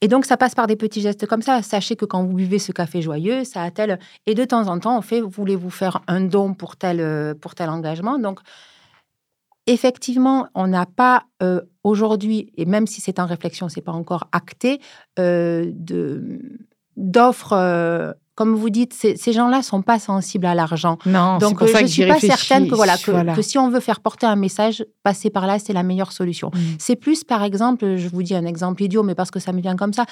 Et 0.00 0.08
donc, 0.08 0.26
ça 0.26 0.36
passe 0.36 0.54
par 0.54 0.66
des 0.66 0.76
petits 0.76 1.00
gestes 1.00 1.26
comme 1.26 1.42
ça. 1.42 1.62
Sachez 1.62 1.96
que 1.96 2.04
quand 2.04 2.22
vous 2.24 2.34
buvez 2.34 2.58
ce 2.58 2.72
café 2.72 3.00
joyeux, 3.00 3.44
ça 3.44 3.62
a 3.62 3.70
tel. 3.70 3.98
Et 4.26 4.34
de 4.34 4.44
temps 4.44 4.68
en 4.68 4.78
temps, 4.78 4.98
on 4.98 5.02
fait 5.02 5.20
voulez-vous 5.20 5.70
faire 5.70 6.02
un 6.08 6.20
don 6.20 6.52
pour 6.54 6.76
tel, 6.76 7.34
pour 7.40 7.54
tel 7.54 7.70
engagement? 7.70 8.18
Donc, 8.18 8.40
effectivement, 9.66 10.48
on 10.54 10.66
n'a 10.66 10.86
pas 10.86 11.24
euh, 11.42 11.60
aujourd'hui, 11.82 12.52
et 12.56 12.64
même 12.64 12.86
si 12.86 13.00
c'est 13.00 13.18
en 13.18 13.26
réflexion, 13.26 13.68
c'est 13.68 13.80
pas 13.80 13.92
encore 13.92 14.28
acté, 14.32 14.80
euh, 15.18 15.70
de 15.74 16.68
d'offres. 16.96 17.52
Euh, 17.52 18.12
comme 18.34 18.56
vous 18.56 18.68
dites, 18.68 18.92
ces, 18.92 19.32
gens-là 19.32 19.62
sont 19.62 19.82
pas 19.82 20.00
sensibles 20.00 20.46
à 20.46 20.56
l'argent. 20.56 20.98
Non, 21.06 21.38
donc 21.38 21.58
pour 21.58 21.68
ça 21.68 21.82
je 21.82 21.86
suis 21.86 22.04
pas 22.04 22.18
certaine 22.18 22.68
que 22.68 22.74
voilà, 22.74 22.96
que, 22.96 23.42
si 23.42 23.58
on 23.58 23.70
veut 23.70 23.78
faire 23.78 24.00
porter 24.00 24.26
un 24.26 24.34
message, 24.34 24.84
passer 25.04 25.30
par 25.30 25.46
là, 25.46 25.60
c'est 25.60 25.72
la 25.72 25.84
meilleure 25.84 26.10
solution. 26.10 26.50
Mm. 26.52 26.58
C'est 26.80 26.96
plus, 26.96 27.22
par 27.22 27.44
exemple, 27.44 27.94
je 27.94 28.08
vous 28.08 28.24
dis 28.24 28.34
un 28.34 28.44
exemple 28.44 28.82
idiot, 28.82 29.04
mais 29.04 29.14
parce 29.14 29.30
que 29.30 29.38
ça 29.38 29.52
me 29.52 29.60
vient 29.60 29.76
comme 29.76 29.92
ça 29.92 30.04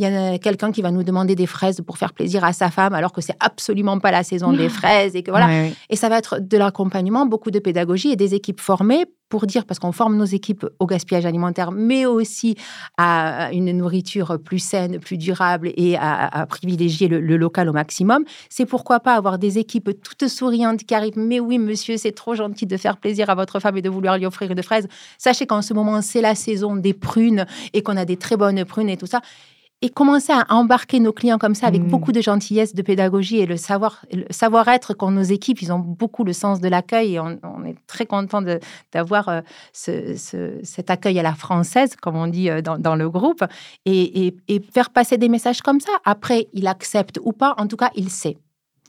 il 0.00 0.04
y 0.04 0.16
a 0.16 0.38
quelqu'un 0.38 0.72
qui 0.72 0.80
va 0.80 0.90
nous 0.90 1.02
demander 1.02 1.34
des 1.34 1.46
fraises 1.46 1.82
pour 1.84 1.98
faire 1.98 2.14
plaisir 2.14 2.42
à 2.42 2.54
sa 2.54 2.70
femme, 2.70 2.94
alors 2.94 3.12
que 3.12 3.20
c'est 3.20 3.36
absolument 3.38 3.98
pas 3.98 4.10
la 4.10 4.22
saison 4.22 4.52
des 4.52 4.68
fraises 4.80 5.14
et 5.14 5.22
que 5.22 5.30
voilà. 5.30 5.66
Et 5.90 5.96
ça 5.96 6.08
va 6.08 6.16
être 6.16 6.38
de 6.40 6.56
l'accompagnement, 6.56 7.26
beaucoup 7.26 7.50
de 7.50 7.58
pédagogie 7.58 8.10
et 8.10 8.16
des 8.16 8.34
équipes 8.34 8.60
formées 8.60 9.04
pour 9.28 9.46
dire, 9.46 9.64
parce 9.66 9.78
qu'on 9.78 9.92
forme 9.92 10.16
nos 10.16 10.24
équipes 10.24 10.66
au 10.80 10.86
gaspillage 10.86 11.26
alimentaire, 11.26 11.70
mais 11.70 12.04
aussi 12.06 12.56
à 12.96 13.50
une 13.52 13.70
nourriture 13.76 14.38
plus 14.42 14.58
saine, 14.58 14.98
plus 14.98 15.18
durable 15.18 15.70
et 15.76 15.96
à, 15.96 16.46
privilégier 16.48 17.06
le, 17.06 17.36
local 17.36 17.68
au 17.68 17.72
maximum. 17.72 18.24
C'est 18.48 18.66
pourquoi 18.66 19.00
pas 19.00 19.14
avoir 19.14 19.38
des 19.38 19.58
équipes 19.58 19.90
toutes 20.02 20.28
souriantes 20.28 20.84
qui 20.84 20.94
arrivent, 20.94 21.18
mais 21.18 21.40
oui, 21.40 21.58
monsieur, 21.58 21.98
c'est 21.98 22.12
trop 22.12 22.34
gentil 22.34 22.66
de 22.66 22.76
faire 22.76 22.96
plaisir 22.96 23.28
à 23.30 23.34
votre 23.34 23.60
femme 23.60 23.76
et 23.76 23.82
de 23.82 23.90
vouloir 23.90 24.16
lui 24.16 24.26
offrir 24.26 24.50
une 24.50 24.62
fraise. 24.62 24.88
Sachez 25.18 25.46
qu'en 25.46 25.62
ce 25.62 25.74
moment, 25.74 26.00
c'est 26.00 26.22
la 26.22 26.34
saison 26.34 26.74
des 26.74 26.94
prunes 26.94 27.46
et 27.74 27.82
qu'on 27.82 27.98
a 27.98 28.06
des 28.06 28.16
très 28.16 28.38
bonnes 28.38 28.64
prunes 28.64 28.88
et 28.88 28.96
tout 28.96 29.06
ça 29.06 29.20
et 29.82 29.88
commencer 29.88 30.32
à 30.32 30.44
embarquer 30.50 31.00
nos 31.00 31.12
clients 31.12 31.38
comme 31.38 31.54
ça 31.54 31.66
avec 31.66 31.82
mmh. 31.82 31.88
beaucoup 31.88 32.12
de 32.12 32.20
gentillesse, 32.20 32.74
de 32.74 32.82
pédagogie 32.82 33.38
et 33.38 33.46
le 33.46 33.56
savoir, 33.56 34.04
le 34.12 34.26
savoir-être 34.28 34.92
qu'ont 34.92 35.10
nos 35.10 35.22
équipes. 35.22 35.62
Ils 35.62 35.72
ont 35.72 35.78
beaucoup 35.78 36.22
le 36.22 36.34
sens 36.34 36.60
de 36.60 36.68
l'accueil 36.68 37.14
et 37.14 37.20
on, 37.20 37.64
est 37.64 37.76
très 37.86 38.04
content 38.04 38.42
d'avoir 38.92 39.28
euh, 39.28 39.40
cet 39.72 40.90
accueil 40.90 41.18
à 41.18 41.22
la 41.22 41.34
française, 41.34 41.96
comme 41.96 42.16
on 42.16 42.26
dit 42.26 42.50
euh, 42.50 42.60
dans, 42.60 42.94
le 42.94 43.08
groupe, 43.08 43.42
et, 43.86 44.34
faire 44.72 44.90
passer 44.90 45.16
des 45.16 45.30
messages 45.30 45.62
comme 45.62 45.80
ça. 45.80 45.92
Après, 46.04 46.48
il 46.52 46.66
accepte 46.66 47.18
ou 47.22 47.32
pas, 47.32 47.54
en 47.56 47.66
tout 47.66 47.76
cas, 47.76 47.90
il 47.94 48.10
sait. 48.10 48.36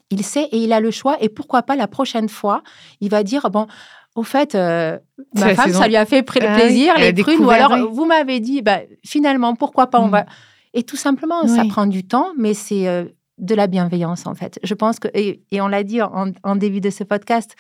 Il 0.10 0.26
sait 0.26 0.50
et 0.52 0.58
il 0.58 0.74
a 0.74 0.82
le 0.82 0.92
choix. 0.92 1.16
Et 1.22 1.30
pourquoi 1.30 1.64
pas 1.64 1.78
la 1.78 1.88
prochaine 1.88 2.28
fois, 2.28 2.64
il 3.00 3.10
va 3.10 3.24
dire 3.24 3.50
bon. 3.50 3.68
Au 4.14 4.24
fait, 4.24 4.56
euh, 4.56 5.00
ma 5.36 5.56
femme, 5.56 5.72
ça 5.72 5.88
lui 5.88 5.96
a 5.96 6.06
fait 6.06 6.26
ah 6.42 6.56
plaisir, 6.56 6.96
les 6.98 7.14
prunes. 7.14 7.46
Ou 7.46 7.50
alors, 7.50 7.78
vous 7.94 8.04
m'avez 8.04 8.42
dit, 8.42 8.62
bah, 8.62 8.80
finalement, 9.06 9.56
pourquoi 9.56 9.88
pas, 9.88 10.02
on 10.02 10.08
mmh. 10.08 10.12
va 10.12 10.26
et 10.74 10.84
tout 10.84 10.96
simplement, 10.96 11.48
ça 11.48 11.66
prend 11.66 11.86
du 11.86 12.06
temps, 12.06 12.30
mais 12.38 12.54
c'est 12.54 12.88
euh, 12.88 13.06
de 13.38 13.56
la 13.56 13.68
bienveillance 13.68 14.26
en 14.26 14.36
fait. 14.36 14.60
Je 14.64 14.74
pense 14.74 15.00
que, 15.00 15.10
et, 15.14 15.42
on 15.62 15.68
l'a 15.68 15.84
dit 15.84 16.02
en, 16.02 16.56
début 16.56 16.80
de 16.82 16.90
ce 16.90 17.04
podcast, 17.04 17.56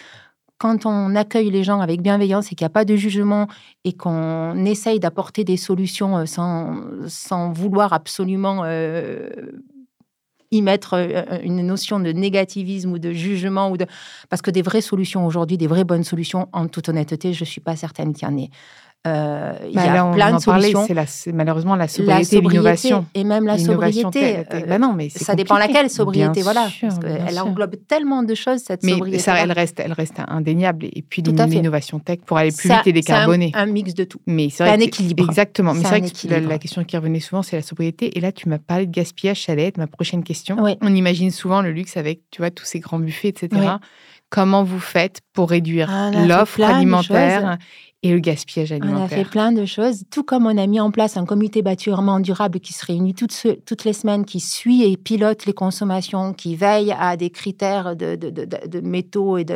quand 0.57 0.85
on 0.85 1.15
accueille 1.15 1.49
les 1.49 1.63
gens 1.63 1.81
avec 1.81 2.01
bienveillance 2.01 2.51
et 2.51 2.55
qu'il 2.55 2.63
n'y 2.63 2.71
a 2.71 2.73
pas 2.73 2.85
de 2.85 2.95
jugement 2.95 3.47
et 3.83 3.93
qu'on 3.93 4.63
essaye 4.63 4.99
d'apporter 4.99 5.43
des 5.43 5.57
solutions 5.57 6.19
euh, 6.19 6.25
sans, 6.25 6.77
sans 7.07 7.51
vouloir 7.51 7.91
absolument 7.91 8.61
euh, 8.63 9.29
y 10.51 10.61
mettre 10.61 10.95
une 11.43 11.65
notion 11.65 12.01
de 12.01 12.11
négativisme 12.11 12.91
ou 12.91 12.99
de 12.99 13.13
jugement, 13.13 13.71
ou 13.71 13.77
de... 13.77 13.85
parce 14.29 14.41
que 14.41 14.51
des 14.51 14.61
vraies 14.61 14.81
solutions 14.81 15.25
aujourd'hui, 15.25 15.57
des 15.57 15.67
vraies 15.67 15.85
bonnes 15.85 16.03
solutions, 16.03 16.49
en 16.51 16.67
toute 16.67 16.89
honnêteté, 16.89 17.31
je 17.31 17.43
ne 17.43 17.47
suis 17.47 17.61
pas 17.61 17.77
certaine 17.77 18.13
qu'il 18.13 18.27
y 18.27 18.31
en 18.31 18.37
ait. 18.37 18.49
Euh, 19.07 19.53
il 19.63 19.71
y 19.71 19.75
bah, 19.75 20.09
a 20.09 20.13
plein 20.13 20.35
de 20.35 20.39
solutions. 20.39 20.85
C'est 21.07 21.31
malheureusement 21.31 21.75
la 21.75 21.87
sobriété, 21.87 22.39
l'innovation. 22.39 23.05
Et 23.15 23.23
même 23.23 23.45
la 23.45 23.57
sobriété. 23.57 24.37
Euh, 24.53 24.65
bah 24.67 24.77
non, 24.77 24.93
mais 24.93 25.09
ça 25.09 25.33
dépend 25.33 25.57
laquelle 25.57 25.89
sobriété, 25.89 26.43
voilà. 26.43 26.67
elle 27.27 27.39
englobe 27.39 27.75
tellement 27.87 28.21
de 28.21 28.35
choses, 28.35 28.59
cette 28.59 28.83
mais 28.83 28.91
sobriété. 28.91 29.19
Ça, 29.19 29.39
elle, 29.39 29.51
reste, 29.51 29.79
elle 29.79 29.93
reste 29.93 30.21
indéniable. 30.27 30.85
Et 30.93 31.01
puis 31.01 31.23
l'innovation 31.23 31.99
tech 31.99 32.19
pour 32.25 32.37
aller 32.37 32.51
plus 32.51 32.69
vite 32.69 32.85
et 32.85 32.93
décarboner. 32.93 33.51
Un, 33.55 33.63
un 33.63 33.65
mix 33.65 33.93
de 33.95 34.03
tout. 34.03 34.19
Mais 34.27 34.49
c'est 34.51 34.63
un 34.63 34.79
équilibre. 34.79 35.27
Exactement. 35.27 35.73
Mais 35.73 35.81
c'est 35.81 35.99
vrai 35.99 36.01
que 36.01 36.47
la, 36.47 36.59
question 36.59 36.83
qui 36.83 36.95
revenait 36.95 37.19
souvent, 37.19 37.41
c'est 37.41 37.55
la 37.55 37.63
sobriété. 37.63 38.17
Et 38.17 38.21
là, 38.21 38.31
tu 38.31 38.49
m'as 38.49 38.59
parlé 38.59 38.85
de 38.85 38.91
gaspillage, 38.91 39.43
ça 39.43 39.53
allait 39.53 39.65
être 39.65 39.77
ma 39.77 39.87
prochaine 39.87 40.23
question. 40.23 40.57
On 40.81 40.95
imagine 40.95 41.31
souvent 41.31 41.61
le 41.61 41.71
luxe 41.71 41.97
avec, 41.97 42.21
tu 42.29 42.41
vois, 42.41 42.51
tous 42.51 42.65
ces 42.65 42.79
grands 42.79 42.99
buffets, 42.99 43.29
etc 43.29 43.77
comment 44.31 44.63
vous 44.63 44.79
faites 44.79 45.19
pour 45.33 45.51
réduire 45.51 45.89
ah, 45.91 46.09
l'offre 46.25 46.63
alimentaire 46.63 47.57
et 48.03 48.11
le 48.11 48.19
gaspillage 48.19 48.71
alimentaire. 48.71 48.99
On 48.99 49.05
a 49.05 49.07
fait 49.07 49.29
plein 49.29 49.51
de 49.51 49.63
choses, 49.65 50.03
tout 50.09 50.23
comme 50.23 50.47
on 50.47 50.57
a 50.57 50.65
mis 50.65 50.79
en 50.79 50.89
place 50.89 51.17
un 51.17 51.25
comité 51.25 51.61
bâtiment 51.61 52.19
durable 52.19 52.59
qui 52.59 52.73
se 52.73 52.83
réunit 52.83 53.13
toutes, 53.13 53.45
toutes 53.65 53.85
les 53.85 53.93
semaines, 53.93 54.25
qui 54.25 54.39
suit 54.39 54.83
et 54.83 54.97
pilote 54.97 55.45
les 55.45 55.53
consommations, 55.53 56.33
qui 56.33 56.55
veille 56.55 56.95
à 56.97 57.15
des 57.15 57.29
critères 57.29 57.95
de, 57.95 58.15
de, 58.15 58.29
de, 58.31 58.81
métaux 58.81 59.37
et 59.37 59.43
de, 59.43 59.53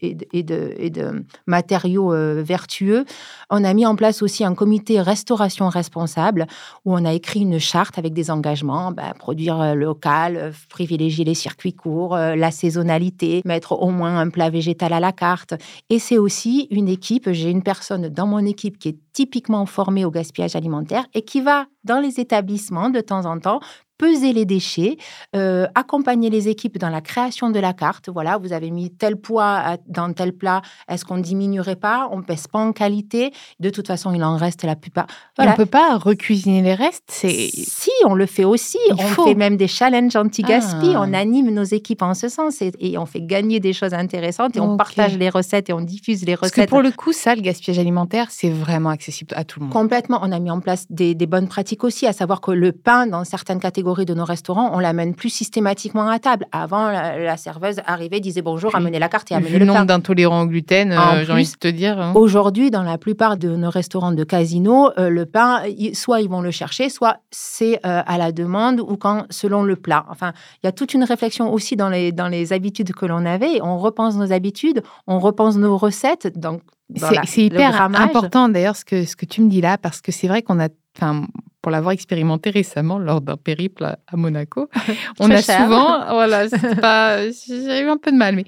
et 0.00 0.42
de, 0.42 0.74
et 0.76 0.90
de 0.90 1.24
matériaux 1.46 2.12
euh, 2.12 2.42
vertueux. 2.44 3.04
On 3.50 3.62
a 3.62 3.72
mis 3.72 3.86
en 3.86 3.94
place 3.94 4.20
aussi 4.20 4.42
un 4.42 4.54
comité 4.54 5.00
restauration 5.00 5.68
responsable 5.68 6.46
où 6.84 6.92
on 6.92 7.04
a 7.04 7.12
écrit 7.12 7.40
une 7.40 7.60
charte 7.60 7.98
avec 7.98 8.14
des 8.14 8.32
engagements, 8.32 8.90
ben, 8.90 9.12
produire 9.16 9.60
euh, 9.60 9.74
local, 9.74 10.36
euh, 10.36 10.50
privilégier 10.68 11.24
les 11.24 11.34
circuits 11.34 11.72
courts, 11.72 12.16
la 12.16 12.50
saisonnalité, 12.50 13.42
mettre 13.44 13.80
au 13.80 13.90
moins 13.90 14.18
un 14.18 14.28
plat 14.28 14.50
végétal 14.50 14.92
à 14.92 15.00
la 15.00 15.12
carte. 15.12 15.54
Et 15.88 16.00
c'est 16.00 16.18
aussi 16.18 16.66
une 16.70 16.88
équipe, 16.88 17.30
j'ai 17.30 17.50
une 17.50 17.62
personne 17.62 17.75
dans 18.10 18.26
mon 18.26 18.44
équipe 18.44 18.78
qui 18.78 18.88
est 18.88 18.98
typiquement 19.12 19.66
formée 19.66 20.04
au 20.04 20.10
gaspillage 20.10 20.56
alimentaire 20.56 21.06
et 21.14 21.22
qui 21.22 21.40
va 21.40 21.66
dans 21.84 22.00
les 22.00 22.20
établissements 22.20 22.90
de 22.90 23.00
temps 23.00 23.24
en 23.24 23.38
temps 23.38 23.60
peser 23.98 24.32
les 24.32 24.44
déchets, 24.44 24.96
euh, 25.34 25.66
accompagner 25.74 26.30
les 26.30 26.48
équipes 26.48 26.78
dans 26.78 26.90
la 26.90 27.00
création 27.00 27.50
de 27.50 27.58
la 27.58 27.72
carte. 27.72 28.08
Voilà, 28.08 28.38
vous 28.38 28.52
avez 28.52 28.70
mis 28.70 28.90
tel 28.90 29.16
poids 29.16 29.76
dans 29.86 30.12
tel 30.12 30.32
plat, 30.32 30.62
est-ce 30.88 31.04
qu'on 31.04 31.16
ne 31.16 31.22
diminuerait 31.22 31.76
pas? 31.76 32.08
On 32.12 32.18
ne 32.18 32.22
pèse 32.22 32.46
pas 32.46 32.58
en 32.58 32.72
qualité. 32.72 33.32
De 33.60 33.70
toute 33.70 33.86
façon, 33.86 34.12
il 34.14 34.22
en 34.22 34.36
reste 34.36 34.64
la 34.64 34.76
plupart. 34.76 35.06
Voilà. 35.36 35.52
On 35.52 35.54
ne 35.54 35.56
peut 35.56 35.66
pas 35.66 35.96
recuisiner 35.96 36.62
les 36.62 36.74
restes 36.74 37.10
Si, 37.10 37.90
on 38.04 38.14
le 38.14 38.26
fait 38.26 38.44
aussi. 38.44 38.78
on 38.90 39.24
fait 39.24 39.34
même 39.34 39.56
des 39.56 39.68
challenges 39.68 40.16
anti-gaspi. 40.16 40.92
Ah. 40.94 41.02
On 41.02 41.12
anime 41.12 41.50
nos 41.50 41.64
équipes 41.64 42.02
en 42.02 42.14
ce 42.14 42.28
sens 42.28 42.60
et, 42.60 42.98
on 42.98 43.06
fait 43.06 43.20
gagner 43.20 43.60
des 43.60 43.72
choses 43.72 43.94
intéressantes 43.94 44.56
et 44.56 44.60
on 44.60 44.76
partage 44.76 45.16
les 45.16 45.28
recettes 45.28 45.70
et 45.70 45.72
on 45.72 45.80
diffuse 45.80 46.24
les 46.24 46.34
recettes. 46.34 46.54
Parce 46.54 46.66
que 46.66 46.70
pour 46.70 46.82
le 46.82 46.90
coup, 46.90 47.12
ça, 47.12 47.34
le 47.34 47.42
gaspillage 47.42 47.78
alimentaire, 47.78 48.28
c'est 48.30 48.50
vraiment 48.50 48.90
accessible 48.90 49.34
à 49.36 49.44
tout 49.44 49.60
le 49.60 49.66
monde. 49.66 49.72
Complètement. 49.72 50.20
On 50.22 50.32
a 50.32 50.38
mis 50.38 50.50
en 50.50 50.60
place 50.60 50.86
des, 50.90 51.14
des 51.14 51.26
bonnes 51.26 51.48
pratiques 51.48 51.84
aussi, 51.84 52.06
à 52.06 52.12
savoir 52.12 52.40
que 52.40 52.50
le 52.50 52.72
pain, 52.72 53.06
dans 53.06 53.24
certaines 53.24 53.60
catégories, 53.60 53.85
de 53.94 54.14
nos 54.14 54.24
restaurants, 54.24 54.70
on 54.74 54.78
l'amène 54.78 55.14
plus 55.14 55.30
systématiquement 55.30 56.08
à 56.08 56.18
table. 56.18 56.46
Avant, 56.52 56.88
la, 56.90 57.36
serveuse 57.36 57.76
arrivait, 57.86 58.20
disait 58.20 58.42
bonjour, 58.42 58.74
amenez 58.74 58.98
la 58.98 59.08
carte 59.08 59.30
et 59.30 59.34
amenez 59.34 59.52
le, 59.52 59.58
le 59.60 59.64
nombre 59.64 59.84
d'intolérants 59.84 60.42
au 60.42 60.46
gluten, 60.46 60.92
euh, 60.92 61.24
j'ai 61.24 61.32
envie 61.32 61.50
de 61.50 61.56
te 61.56 61.68
dire. 61.68 61.98
Hein. 62.00 62.12
Aujourd'hui, 62.14 62.70
dans 62.70 62.82
la 62.82 62.98
plupart 62.98 63.36
de 63.36 63.54
nos 63.54 63.70
restaurants 63.70 64.12
de 64.12 64.24
casino, 64.24 64.90
euh, 64.98 65.08
le 65.08 65.26
pain, 65.26 65.62
soit 65.94 66.20
ils 66.20 66.28
vont 66.28 66.40
le 66.40 66.50
chercher, 66.50 66.88
soit 66.88 67.18
c'est 67.30 67.76
euh, 67.86 68.02
à 68.04 68.18
la 68.18 68.32
demande 68.32 68.80
ou 68.80 68.96
quand 68.96 69.26
selon 69.30 69.62
le 69.62 69.76
plat. 69.76 70.04
Enfin, 70.10 70.32
il 70.62 70.66
y 70.66 70.68
a 70.68 70.72
toute 70.72 70.94
une 70.94 71.04
réflexion 71.04 71.52
aussi 71.52 71.76
dans 71.76 71.88
les, 71.88 72.12
dans 72.12 72.28
les 72.28 72.52
habitudes 72.52 72.92
que 72.92 73.06
l'on 73.06 73.24
avait. 73.24 73.60
On 73.62 73.78
repense 73.78 74.16
nos 74.16 74.32
habitudes, 74.32 74.82
on 75.06 75.20
repense 75.20 75.56
nos 75.56 75.76
recettes. 75.76 76.38
Donc, 76.38 76.62
c'est 76.94 77.44
hyper 77.44 77.80
important 77.80 78.48
d'ailleurs 78.48 78.76
ce 78.76 78.84
que, 78.84 79.04
ce 79.04 79.16
que 79.16 79.26
tu 79.26 79.42
me 79.42 79.48
dis 79.48 79.60
là, 79.60 79.78
parce 79.78 80.00
que 80.00 80.12
c'est 80.12 80.28
vrai 80.28 80.42
qu'on 80.42 80.60
a, 80.60 80.68
enfin, 80.96 81.26
pour 81.66 81.72
l'avoir 81.72 81.94
expérimenté 81.94 82.50
récemment 82.50 82.96
lors 82.96 83.20
d'un 83.20 83.36
périple 83.36 83.82
à, 83.82 84.16
Monaco, 84.16 84.70
on 85.18 85.28
a 85.32 85.42
souvent, 85.42 86.04
voilà, 86.14 86.46
j'ai 87.48 87.80
eu 87.80 87.88
un 87.88 87.96
peu 87.96 88.12
de 88.12 88.16
mal, 88.16 88.36
mais 88.36 88.44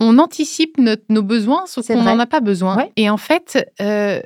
on 0.00 0.18
anticipe 0.18 0.78
nos 0.78 1.22
besoins, 1.22 1.64
sauf 1.66 1.86
qu'on 1.86 2.02
n'en 2.02 2.18
a 2.18 2.26
pas 2.26 2.40
besoin. 2.40 2.86
Et 2.96 3.10
en 3.10 3.18
fait, 3.18 3.68
il 3.78 3.84
euh, 3.84 4.20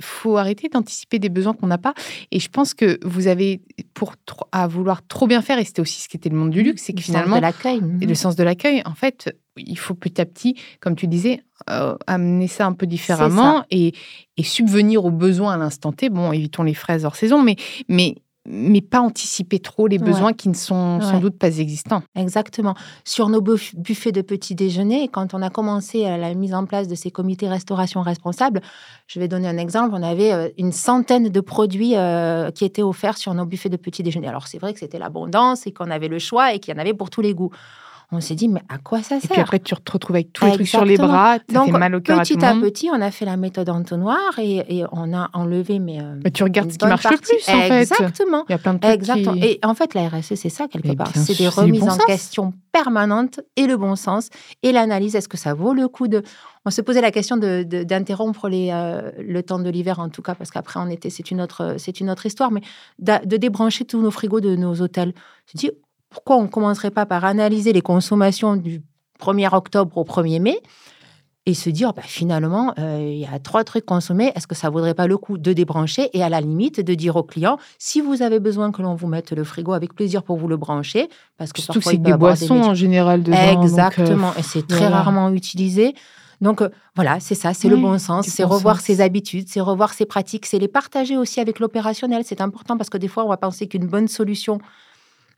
faut 0.00 0.36
arrêter 0.36 0.68
d'anticiper 0.68 1.20
des 1.20 1.28
besoins 1.28 1.54
qu'on 1.54 1.68
n'a 1.68 1.78
pas. 1.78 1.94
Et 2.32 2.40
je 2.40 2.48
pense 2.48 2.74
que 2.74 2.98
vous 3.04 3.28
avez, 3.28 3.60
pour 3.94 4.14
à 4.50 4.66
vouloir 4.66 5.06
trop 5.06 5.28
bien 5.28 5.40
faire, 5.40 5.58
et 5.58 5.64
c'était 5.64 5.80
aussi 5.80 6.00
ce 6.00 6.08
qui 6.08 6.16
était 6.16 6.28
le 6.28 6.36
monde 6.36 6.50
du 6.50 6.64
luxe, 6.64 6.82
c'est 6.82 6.92
que 6.92 7.00
finalement, 7.00 7.36
de 7.36 7.42
l'accueil, 7.42 7.80
le 7.80 8.14
sens 8.14 8.34
de 8.34 8.42
l'accueil, 8.42 8.82
en 8.84 8.94
fait, 8.94 9.32
il 9.56 9.78
faut 9.78 9.94
petit 9.94 10.20
à 10.20 10.26
petit, 10.26 10.56
comme 10.80 10.96
tu 10.96 11.06
disais, 11.06 11.44
euh, 11.70 11.94
amener 12.08 12.48
ça 12.48 12.66
un 12.66 12.72
peu 12.72 12.86
différemment 12.86 13.64
et, 13.70 13.92
et, 14.36 14.42
subvenir 14.42 15.04
aux 15.04 15.10
besoins 15.10 15.54
à 15.54 15.56
l'instant 15.56 15.92
T. 15.92 16.08
Bon, 16.08 16.32
évitons 16.32 16.64
les 16.64 16.74
fraises 16.74 17.04
hors 17.04 17.14
saison, 17.14 17.42
mais, 17.42 17.54
mais 17.88 18.16
mais 18.46 18.80
pas 18.80 19.00
anticiper 19.00 19.58
trop 19.58 19.86
les 19.86 19.98
besoins 19.98 20.32
qui 20.32 20.48
ne 20.48 20.54
sont 20.54 21.00
sans 21.00 21.20
doute 21.20 21.38
pas 21.38 21.58
existants. 21.58 22.02
Exactement. 22.14 22.74
Sur 23.04 23.28
nos 23.28 23.40
buffets 23.40 24.12
de 24.12 24.22
petit 24.22 24.54
déjeuner, 24.54 25.08
quand 25.08 25.34
on 25.34 25.42
a 25.42 25.50
commencé 25.50 26.06
à 26.06 26.16
la 26.16 26.34
mise 26.34 26.54
en 26.54 26.64
place 26.64 26.88
de 26.88 26.94
ces 26.94 27.10
comités 27.10 27.48
restauration 27.48 28.00
responsables, 28.00 28.60
je 29.06 29.20
vais 29.20 29.28
donner 29.28 29.48
un 29.48 29.58
exemple, 29.58 29.94
on 29.94 30.02
avait 30.02 30.32
euh, 30.32 30.48
une 30.56 30.72
centaine 30.72 31.28
de 31.28 31.40
produits 31.40 31.96
euh, 31.96 32.50
qui 32.50 32.64
étaient 32.64 32.82
offerts 32.82 33.18
sur 33.18 33.34
nos 33.34 33.44
buffets 33.44 33.68
de 33.68 33.76
petit 33.76 34.02
déjeuner. 34.02 34.28
Alors 34.28 34.46
c'est 34.46 34.58
vrai 34.58 34.72
que 34.72 34.78
c'était 34.78 34.98
l'abondance 34.98 35.66
et 35.66 35.72
qu'on 35.72 35.90
avait 35.90 36.08
le 36.08 36.18
choix 36.18 36.54
et 36.54 36.60
qu'il 36.60 36.74
y 36.74 36.76
en 36.76 36.80
avait 36.80 36.94
pour 36.94 37.10
tous 37.10 37.20
les 37.20 37.34
goûts 37.34 37.50
on 38.12 38.20
s'est 38.20 38.34
dit, 38.34 38.48
mais 38.48 38.62
à 38.68 38.78
quoi 38.78 39.02
ça 39.02 39.20
sert 39.20 39.24
Et 39.24 39.28
puis 39.28 39.40
après, 39.40 39.58
tu 39.60 39.74
te 39.74 39.92
retrouves 39.92 40.16
avec 40.16 40.32
tous 40.32 40.44
les 40.44 40.52
trucs 40.52 40.66
sur 40.66 40.84
les 40.84 40.96
bras, 40.96 41.38
ça 41.52 41.64
fait 41.64 41.70
mal 41.70 41.94
au 41.94 42.00
cœur 42.00 42.20
Petit 42.20 42.44
à, 42.44 42.54
petit, 42.54 42.90
on 42.92 43.00
a 43.00 43.10
fait 43.10 43.24
la 43.24 43.36
méthode 43.36 43.68
entonnoir 43.68 44.18
et, 44.38 44.64
et 44.68 44.84
on 44.92 45.14
a 45.14 45.30
enlevé 45.32 45.78
mais, 45.78 46.00
euh, 46.00 46.16
mais 46.24 46.30
tu 46.30 46.42
regardes 46.42 46.72
ce 46.72 46.78
qui 46.78 46.86
marche 46.86 47.04
le 47.04 47.16
plus, 47.16 47.48
en 47.48 47.60
fait. 47.60 47.80
Exactement. 47.82 48.44
Il 48.48 48.52
y 48.52 48.54
a 48.54 48.58
plein 48.58 48.74
de 48.74 48.80
trucs 48.80 48.94
Exactement. 48.94 49.34
Et 49.36 49.60
en 49.62 49.74
fait, 49.74 49.94
la 49.94 50.08
RSE, 50.08 50.34
c'est 50.34 50.48
ça, 50.48 50.66
quelque 50.68 50.92
part. 50.92 51.12
C'est 51.14 51.38
des 51.38 51.48
remises 51.48 51.82
en 51.82 51.96
question 51.98 52.52
permanentes 52.72 53.40
et 53.56 53.66
le 53.66 53.76
bon 53.76 53.96
sens 53.96 54.28
et 54.62 54.72
l'analyse. 54.72 55.14
Est-ce 55.14 55.28
que 55.28 55.36
ça 55.36 55.54
vaut 55.54 55.74
le 55.74 55.88
coup 55.88 56.08
de... 56.08 56.22
On 56.64 56.70
se 56.70 56.80
posait 56.82 57.00
la 57.00 57.10
question 57.10 57.36
d'interrompre 57.36 58.48
de, 58.48 58.70
euh, 58.70 59.10
le 59.18 59.42
temps 59.42 59.58
de 59.58 59.70
l'hiver, 59.70 59.98
en 59.98 60.08
tout 60.08 60.22
cas, 60.22 60.34
parce 60.34 60.50
qu'après, 60.50 60.78
en 60.78 60.88
été, 60.88 61.10
c'est 61.10 61.30
une, 61.30 61.40
autre, 61.40 61.76
une 62.00 62.10
autre 62.10 62.26
histoire, 62.26 62.50
mais 62.50 62.60
de 62.98 63.36
débrancher 63.36 63.84
tous 63.84 64.00
nos 64.00 64.10
frigos 64.10 64.40
de 64.40 64.56
nos 64.56 64.80
hôtels. 64.80 65.14
Je 65.46 65.58
dis, 65.58 65.70
pourquoi 66.10 66.36
on 66.36 66.42
ne 66.42 66.48
commencerait 66.48 66.90
pas 66.90 67.06
par 67.06 67.24
analyser 67.24 67.72
les 67.72 67.82
consommations 67.82 68.56
du 68.56 68.82
1er 69.20 69.54
octobre 69.54 69.96
au 69.96 70.04
1er 70.04 70.40
mai 70.40 70.60
et 71.46 71.54
se 71.54 71.70
dire, 71.70 71.94
bah, 71.94 72.02
finalement, 72.04 72.74
euh, 72.78 72.98
il 73.00 73.18
y 73.18 73.26
a 73.26 73.38
trois 73.38 73.64
trucs 73.64 73.86
consommés, 73.86 74.30
est-ce 74.34 74.46
que 74.46 74.54
ça 74.54 74.68
vaudrait 74.68 74.94
pas 74.94 75.06
le 75.06 75.16
coup 75.16 75.38
de 75.38 75.52
débrancher 75.52 76.10
et 76.12 76.22
à 76.22 76.28
la 76.28 76.40
limite 76.40 76.80
de 76.80 76.94
dire 76.94 77.16
au 77.16 77.22
client, 77.22 77.58
si 77.78 78.00
vous 78.00 78.22
avez 78.22 78.40
besoin 78.40 78.72
que 78.72 78.82
l'on 78.82 78.94
vous 78.94 79.06
mette 79.06 79.32
le 79.32 79.42
frigo, 79.42 79.72
avec 79.72 79.94
plaisir 79.94 80.22
pour 80.22 80.36
vous 80.36 80.48
le 80.48 80.58
brancher, 80.58 81.08
parce 81.38 81.52
que 81.52 81.62
Surtout 81.62 81.80
que 81.80 81.86
c'est 81.86 81.96
des 81.96 82.12
boissons 82.12 82.60
en 82.60 82.74
général 82.74 83.22
dedans. 83.22 83.38
Euh, 83.38 83.62
Exactement, 83.62 84.32
et 84.38 84.42
c'est 84.42 84.66
très 84.66 84.88
rarement 84.88 85.30
utilisé. 85.30 85.94
Donc 86.42 86.62
euh, 86.62 86.68
voilà, 86.94 87.20
c'est 87.20 87.34
ça, 87.34 87.52
c'est 87.54 87.68
le 87.68 87.76
bon 87.76 87.98
sens, 87.98 88.26
c'est 88.26 88.44
revoir 88.44 88.80
ses 88.80 89.00
habitudes, 89.00 89.48
c'est 89.48 89.60
revoir 89.60 89.92
ses 89.92 90.06
pratiques, 90.06 90.46
c'est 90.46 90.58
les 90.58 90.68
partager 90.68 91.16
aussi 91.16 91.40
avec 91.40 91.58
l'opérationnel. 91.58 92.22
C'est 92.24 92.40
important 92.40 92.76
parce 92.76 92.90
que 92.90 92.98
des 92.98 93.08
fois, 93.08 93.24
on 93.24 93.28
va 93.28 93.36
penser 93.36 93.66
qu'une 93.66 93.86
bonne 93.86 94.08
solution 94.08 94.58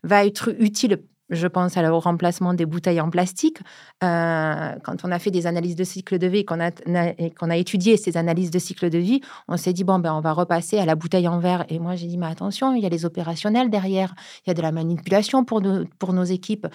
va 0.03 0.25
être 0.27 0.55
utile 0.59 0.99
je 1.33 1.47
pense 1.47 1.77
au 1.77 1.99
remplacement 1.99 2.55
des 2.55 2.67
bouteilles 2.67 3.01
en 3.01 3.11
plastique. 3.11 3.59
Euh, 4.05 4.75
quand 4.85 5.05
on 5.05 5.11
a 5.11 5.19
fait 5.19 5.31
des 5.31 5.47
analyses 5.47 5.77
de 5.77 5.85
cycle 5.85 6.19
de 6.19 6.27
vie 6.27 6.41
et 6.41 6.45
qu'on 6.45 6.61
a, 6.61 6.71
qu'on 6.71 7.51
a 7.51 7.57
étudié 7.57 7.97
ces 7.97 8.17
analyses 8.17 8.51
de 8.51 8.59
cycle 8.59 8.91
de 8.91 8.99
vie, 8.99 9.23
on 9.49 9.57
s'est 9.57 9.73
dit, 9.73 9.83
bon, 9.83 9.99
ben, 9.99 10.15
on 10.15 10.21
va 10.21 10.33
repasser 10.33 10.79
à 10.79 10.85
la 10.85 10.95
bouteille 10.95 11.27
en 11.27 11.39
verre. 11.39 11.65
Et 11.71 11.79
moi, 11.79 11.97
j'ai 11.97 12.07
dit, 12.07 12.19
mais 12.19 12.27
attention, 12.27 12.75
il 12.75 12.83
y 12.83 12.87
a 12.87 12.91
les 12.91 13.07
opérationnels 13.07 13.71
derrière, 13.71 14.15
il 14.45 14.51
y 14.51 14.53
a 14.53 14.55
de 14.55 14.63
la 14.63 14.73
manipulation 14.73 15.45
pour 15.45 15.63
nos, 15.63 15.87
pour 15.99 16.13
nos 16.13 16.25
équipes. 16.25 16.67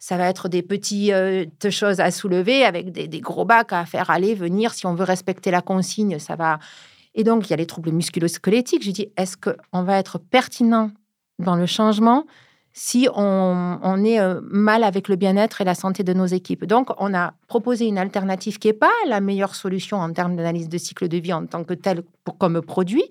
Ça 0.00 0.16
va 0.16 0.28
être 0.28 0.48
des 0.48 0.62
petites 0.62 1.12
euh, 1.12 1.44
choses 1.70 2.00
à 2.00 2.10
soulever 2.10 2.64
avec 2.64 2.92
des, 2.92 3.20
gros 3.20 3.44
bacs 3.44 3.72
à 3.72 3.84
faire 3.84 4.10
aller, 4.10 4.34
venir. 4.34 4.72
Si 4.72 4.86
on 4.86 4.94
veut 4.94 5.04
respecter 5.04 5.50
la 5.50 5.60
consigne, 5.60 6.18
ça 6.18 6.34
va. 6.34 6.58
Et 7.14 7.24
donc, 7.24 7.48
il 7.48 7.50
y 7.50 7.54
a 7.54 7.56
les 7.56 7.66
troubles 7.66 7.90
musculo-squelettiques. 7.90 8.84
Je 8.84 8.90
dis, 8.90 9.08
est-ce 9.16 9.36
qu'on 9.36 9.82
va 9.82 9.98
être 9.98 10.18
pertinent 10.18 10.92
dans 11.40 11.56
le 11.56 11.66
changement 11.66 12.24
si 12.78 13.08
on, 13.12 14.04
est 14.04 14.20
euh, 14.20 14.40
mal 14.44 14.84
avec 14.84 15.08
le 15.08 15.16
bien-être 15.16 15.60
et 15.60 15.64
la 15.64 15.74
santé 15.74 16.04
de 16.04 16.12
nos 16.12 16.26
équipes. 16.26 16.64
Donc, 16.64 16.90
on 16.98 17.12
a 17.12 17.34
proposé 17.48 17.86
une 17.86 17.98
alternative 17.98 18.60
qui 18.60 18.68
n'est 18.68 18.72
pas 18.72 18.92
la 19.08 19.20
meilleure 19.20 19.56
solution 19.56 19.96
en 19.96 20.12
termes 20.12 20.36
d'analyse 20.36 20.68
de 20.68 20.78
cycle 20.78 21.08
de 21.08 21.16
vie 21.16 21.32
en 21.32 21.44
tant 21.44 21.64
que 21.64 21.74
telle 21.74 22.02
pour, 22.22 22.38
comme 22.38 22.62
produit, 22.62 23.02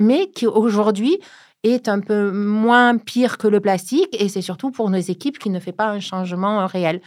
mais 0.00 0.30
qui 0.30 0.48
aujourd'hui 0.48 1.20
est 1.62 1.86
un 1.86 2.00
peu 2.00 2.32
moins 2.32 2.98
pire 2.98 3.38
que 3.38 3.46
le 3.46 3.60
plastique 3.60 4.20
et 4.20 4.28
c'est 4.28 4.42
surtout 4.42 4.72
pour 4.72 4.90
nos 4.90 4.98
équipes 4.98 5.38
qui 5.38 5.50
ne 5.50 5.60
fait 5.60 5.70
pas 5.70 5.88
un 5.88 6.00
changement 6.00 6.66
réel. 6.66 7.00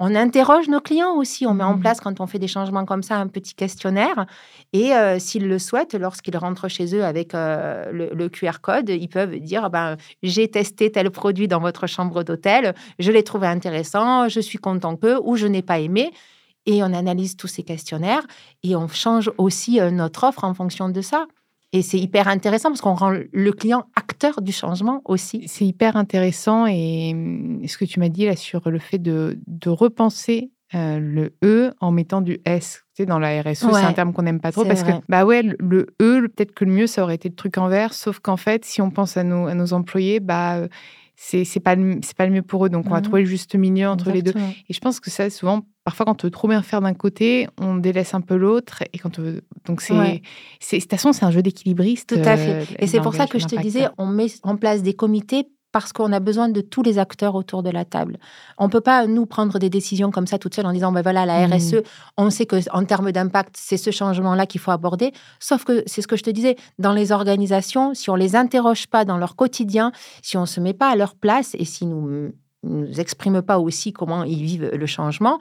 On 0.00 0.14
interroge 0.14 0.68
nos 0.68 0.80
clients 0.80 1.16
aussi. 1.16 1.44
On 1.46 1.54
met 1.54 1.64
en 1.64 1.76
mmh. 1.76 1.80
place, 1.80 2.00
quand 2.00 2.20
on 2.20 2.26
fait 2.28 2.38
des 2.38 2.46
changements 2.46 2.84
comme 2.84 3.02
ça, 3.02 3.16
un 3.16 3.26
petit 3.26 3.54
questionnaire. 3.54 4.26
Et 4.72 4.94
euh, 4.94 5.18
s'ils 5.18 5.48
le 5.48 5.58
souhaitent, 5.58 5.94
lorsqu'ils 5.94 6.36
rentrent 6.36 6.68
chez 6.68 6.94
eux 6.94 7.04
avec 7.04 7.34
euh, 7.34 7.90
le, 7.90 8.28
QR 8.28 8.60
code, 8.62 8.88
ils 8.90 9.08
peuvent 9.08 9.38
dire 9.40 9.70
ben, 9.70 9.96
J'ai 10.22 10.48
testé 10.48 10.92
tel 10.92 11.10
produit 11.10 11.48
dans 11.48 11.60
votre 11.60 11.88
chambre 11.88 12.22
d'hôtel, 12.22 12.74
je 13.00 13.10
l'ai 13.10 13.24
trouvé 13.24 13.48
intéressant, 13.48 14.28
je 14.28 14.40
suis 14.40 14.58
content 14.58 14.96
que, 14.96 15.18
ou 15.22 15.36
je 15.36 15.46
n'ai 15.46 15.62
pas 15.62 15.80
aimé. 15.80 16.12
Et 16.66 16.82
on 16.82 16.92
analyse 16.92 17.36
tous 17.36 17.46
ces 17.46 17.62
questionnaires 17.62 18.26
et 18.62 18.76
on 18.76 18.88
change 18.88 19.32
aussi 19.38 19.80
euh, 19.80 19.90
notre 19.90 20.24
offre 20.24 20.44
en 20.44 20.54
fonction 20.54 20.90
de 20.90 21.00
ça. 21.00 21.26
Et 21.72 21.82
c'est 21.82 21.98
hyper 21.98 22.28
intéressant 22.28 22.68
parce 22.68 22.80
qu'on 22.80 22.94
rend 22.94 23.10
le 23.10 23.52
client 23.52 23.86
acteur 23.96 24.07
du 24.42 24.52
changement 24.52 25.02
aussi. 25.04 25.44
C'est 25.46 25.64
hyper 25.64 25.96
intéressant 25.96 26.66
et 26.66 27.12
hum, 27.12 27.62
ce 27.66 27.78
que 27.78 27.84
tu 27.84 28.00
m'as 28.00 28.08
dit 28.08 28.26
là 28.26 28.36
sur 28.36 28.70
le 28.70 28.78
fait 28.78 28.98
de, 28.98 29.38
de 29.46 29.70
repenser 29.70 30.50
euh, 30.74 30.98
le 30.98 31.34
E 31.42 31.72
en 31.80 31.90
mettant 31.90 32.20
du 32.20 32.40
S. 32.44 32.84
Tu 32.94 33.02
sais, 33.02 33.06
dans 33.06 33.18
la 33.18 33.40
RSE, 33.40 33.66
c'est 33.72 33.76
un 33.76 33.92
terme 33.94 34.12
qu'on 34.12 34.22
n'aime 34.22 34.40
pas 34.40 34.52
trop 34.52 34.64
parce 34.64 34.82
que, 34.82 34.90
bah 35.08 35.24
ouais, 35.24 35.42
le, 35.42 35.86
E, 36.02 36.20
peut-être 36.28 36.52
que 36.52 36.64
le 36.66 36.72
mieux, 36.72 36.86
ça 36.86 37.02
aurait 37.02 37.14
été 37.14 37.28
le 37.30 37.34
truc 37.34 37.56
en 37.56 37.68
vert, 37.68 37.94
sauf 37.94 38.18
qu'en 38.18 38.36
fait, 38.36 38.64
si 38.66 38.82
on 38.82 38.90
pense 38.90 39.16
à 39.16 39.24
nos, 39.24 39.46
à 39.46 39.54
nos 39.54 39.72
employés, 39.72 40.20
bah 40.20 40.60
c'est 41.20 41.60
pas 41.60 41.74
c'est 42.02 42.16
pas 42.16 42.26
le 42.26 42.32
mieux 42.32 42.42
pour 42.42 42.64
eux. 42.64 42.68
Donc 42.68 42.86
on 42.86 42.90
va 42.90 43.00
mmh 43.00 43.02
trouver 43.02 43.22
le 43.22 43.28
juste 43.28 43.54
milieu 43.56 43.88
entre 43.88 44.10
les 44.10 44.22
deux. 44.22 44.34
Et 44.68 44.72
je 44.72 44.78
pense 44.78 45.00
que 45.00 45.10
ça 45.10 45.28
souvent 45.30 45.62
parfois 45.84 46.06
quand 46.06 46.24
on 46.24 46.26
veut 46.26 46.30
trop 46.30 46.46
bien 46.46 46.62
faire 46.62 46.80
d'un 46.80 46.94
côté, 46.94 47.48
on 47.60 47.76
délaisse 47.76 48.14
un 48.14 48.20
peu 48.20 48.36
l'autre 48.36 48.84
et 48.92 48.98
quand 48.98 49.20
donc 49.66 49.80
c'est 49.80 49.94
de 49.94 50.80
toute 50.80 50.90
façon 50.90 51.12
c'est 51.12 51.24
un 51.24 51.30
jeu 51.30 51.42
d'équilibriste. 51.42 52.14
Tout 52.14 52.28
à 52.28 52.36
fait. 52.36 52.66
et 52.78 52.86
c'est 52.86 53.00
pour 53.00 53.14
ça 53.14 53.26
que 53.26 53.38
je 53.38 53.46
te 53.46 53.60
disais 53.60 53.88
on 53.98 54.06
met 54.06 54.26
en 54.44 54.56
place 54.56 54.82
des 54.82 54.94
comités 54.94 55.48
parce 55.72 55.92
qu'on 55.92 56.12
a 56.12 56.20
besoin 56.20 56.48
de 56.48 56.60
tous 56.60 56.82
les 56.82 56.98
acteurs 56.98 57.34
autour 57.34 57.62
de 57.62 57.70
la 57.70 57.84
table. 57.84 58.18
On 58.56 58.66
ne 58.66 58.70
peut 58.70 58.80
pas, 58.80 59.06
nous, 59.06 59.26
prendre 59.26 59.58
des 59.58 59.70
décisions 59.70 60.10
comme 60.10 60.26
ça 60.26 60.38
toute 60.38 60.54
seule 60.54 60.66
en 60.66 60.72
disant, 60.72 60.92
ben 60.92 61.02
voilà, 61.02 61.26
la 61.26 61.46
RSE, 61.46 61.74
mmh. 61.74 61.82
on 62.16 62.30
sait 62.30 62.46
qu'en 62.46 62.84
termes 62.84 63.12
d'impact, 63.12 63.56
c'est 63.58 63.76
ce 63.76 63.90
changement-là 63.90 64.46
qu'il 64.46 64.60
faut 64.60 64.70
aborder. 64.70 65.12
Sauf 65.40 65.64
que 65.64 65.82
c'est 65.86 66.02
ce 66.02 66.08
que 66.08 66.16
je 66.16 66.22
te 66.22 66.30
disais, 66.30 66.56
dans 66.78 66.92
les 66.92 67.12
organisations, 67.12 67.94
si 67.94 68.08
on 68.10 68.14
ne 68.14 68.20
les 68.20 68.34
interroge 68.34 68.86
pas 68.86 69.04
dans 69.04 69.18
leur 69.18 69.36
quotidien, 69.36 69.92
si 70.22 70.36
on 70.36 70.42
ne 70.42 70.46
se 70.46 70.60
met 70.60 70.74
pas 70.74 70.90
à 70.90 70.96
leur 70.96 71.14
place 71.14 71.54
et 71.58 71.64
si 71.64 71.86
nous 71.86 72.32
nous 72.64 73.00
exprime 73.00 73.42
pas 73.42 73.58
aussi 73.58 73.92
comment 73.92 74.24
ils 74.24 74.42
vivent 74.42 74.70
le 74.72 74.86
changement, 74.86 75.38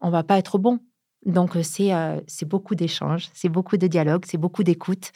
on 0.00 0.10
va 0.10 0.22
pas 0.22 0.38
être 0.38 0.58
bon. 0.58 0.78
Donc 1.26 1.52
c'est 1.62 1.94
euh, 1.94 2.20
c'est 2.26 2.46
beaucoup 2.46 2.74
d'échanges, 2.74 3.30
c'est 3.32 3.48
beaucoup 3.48 3.76
de 3.76 3.86
dialogues, 3.86 4.24
c'est 4.26 4.38
beaucoup 4.38 4.62
d'écoute. 4.62 5.12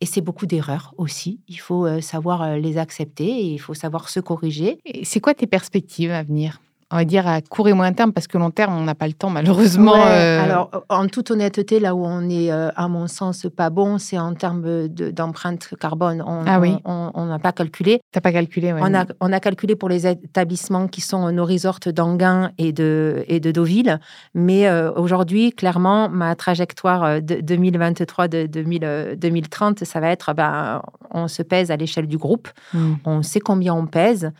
Et 0.00 0.06
c'est 0.06 0.22
beaucoup 0.22 0.46
d'erreurs 0.46 0.94
aussi. 0.96 1.40
Il 1.48 1.60
faut 1.60 1.86
euh, 1.86 2.00
savoir 2.00 2.42
euh, 2.42 2.56
les 2.56 2.78
accepter 2.78 3.28
et 3.28 3.52
il 3.52 3.58
faut 3.58 3.74
savoir 3.74 4.08
se 4.08 4.20
corriger. 4.20 4.78
C'est 5.02 5.20
quoi 5.20 5.34
tes 5.34 5.46
perspectives 5.46 6.10
à 6.10 6.22
venir? 6.22 6.60
On 6.92 6.96
va 6.96 7.04
dire 7.04 7.26
à 7.26 7.40
court 7.40 7.68
et 7.68 7.72
moyen 7.72 7.92
terme, 7.92 8.12
parce 8.12 8.26
que 8.26 8.36
long 8.36 8.50
terme, 8.50 8.74
on 8.76 8.82
n'a 8.82 8.96
pas 8.96 9.06
le 9.06 9.12
temps 9.12 9.30
malheureusement. 9.30 9.94
Euh. 9.96 10.42
Alors, 10.42 10.70
en 10.88 11.06
toute 11.06 11.30
honnêteté, 11.30 11.78
là 11.78 11.94
où 11.94 12.04
on 12.04 12.28
est, 12.28 12.50
euh, 12.50 12.70
à 12.74 12.88
mon 12.88 13.06
sens, 13.06 13.46
pas 13.56 13.70
bon, 13.70 13.98
c'est 13.98 14.18
en 14.18 14.34
termes 14.34 14.88
d'empreinte 14.88 15.68
carbone. 15.78 16.22
On, 16.26 16.44
ah 16.46 16.58
oui. 16.58 16.76
On 16.84 17.26
n'a 17.26 17.38
pas 17.38 17.52
calculé. 17.52 18.00
T'as 18.10 18.20
pas 18.20 18.32
calculé, 18.32 18.72
oui. 18.72 18.80
On 18.82 18.94
a, 18.94 19.04
on 19.20 19.32
a 19.32 19.38
calculé 19.38 19.76
pour 19.76 19.88
les 19.88 20.06
établissements 20.06 20.88
qui 20.88 21.00
sont 21.00 21.30
nos 21.30 21.44
resorts 21.44 21.78
d'Anguin 21.86 22.50
et 22.58 22.72
de, 22.72 23.24
et 23.28 23.38
de 23.38 23.52
Deauville. 23.52 24.00
Mais 24.34 24.66
euh, 24.66 24.90
aujourd'hui, 24.92 25.52
clairement, 25.52 26.08
ma 26.08 26.34
trajectoire 26.34 27.22
de 27.22 27.40
2023 27.40 28.28
de 28.28 28.46
2030, 28.46 29.84
ça 29.84 30.00
va 30.00 30.08
être, 30.08 30.34
ben, 30.34 30.82
on 31.12 31.28
se 31.28 31.42
pèse 31.42 31.70
à 31.70 31.76
l'échelle 31.76 32.08
du 32.08 32.18
groupe. 32.18 32.48
Hmm. 32.74 32.94
On 33.04 33.22
sait 33.22 33.40
combien 33.40 33.74
on 33.74 33.86
pèse. 33.86 34.32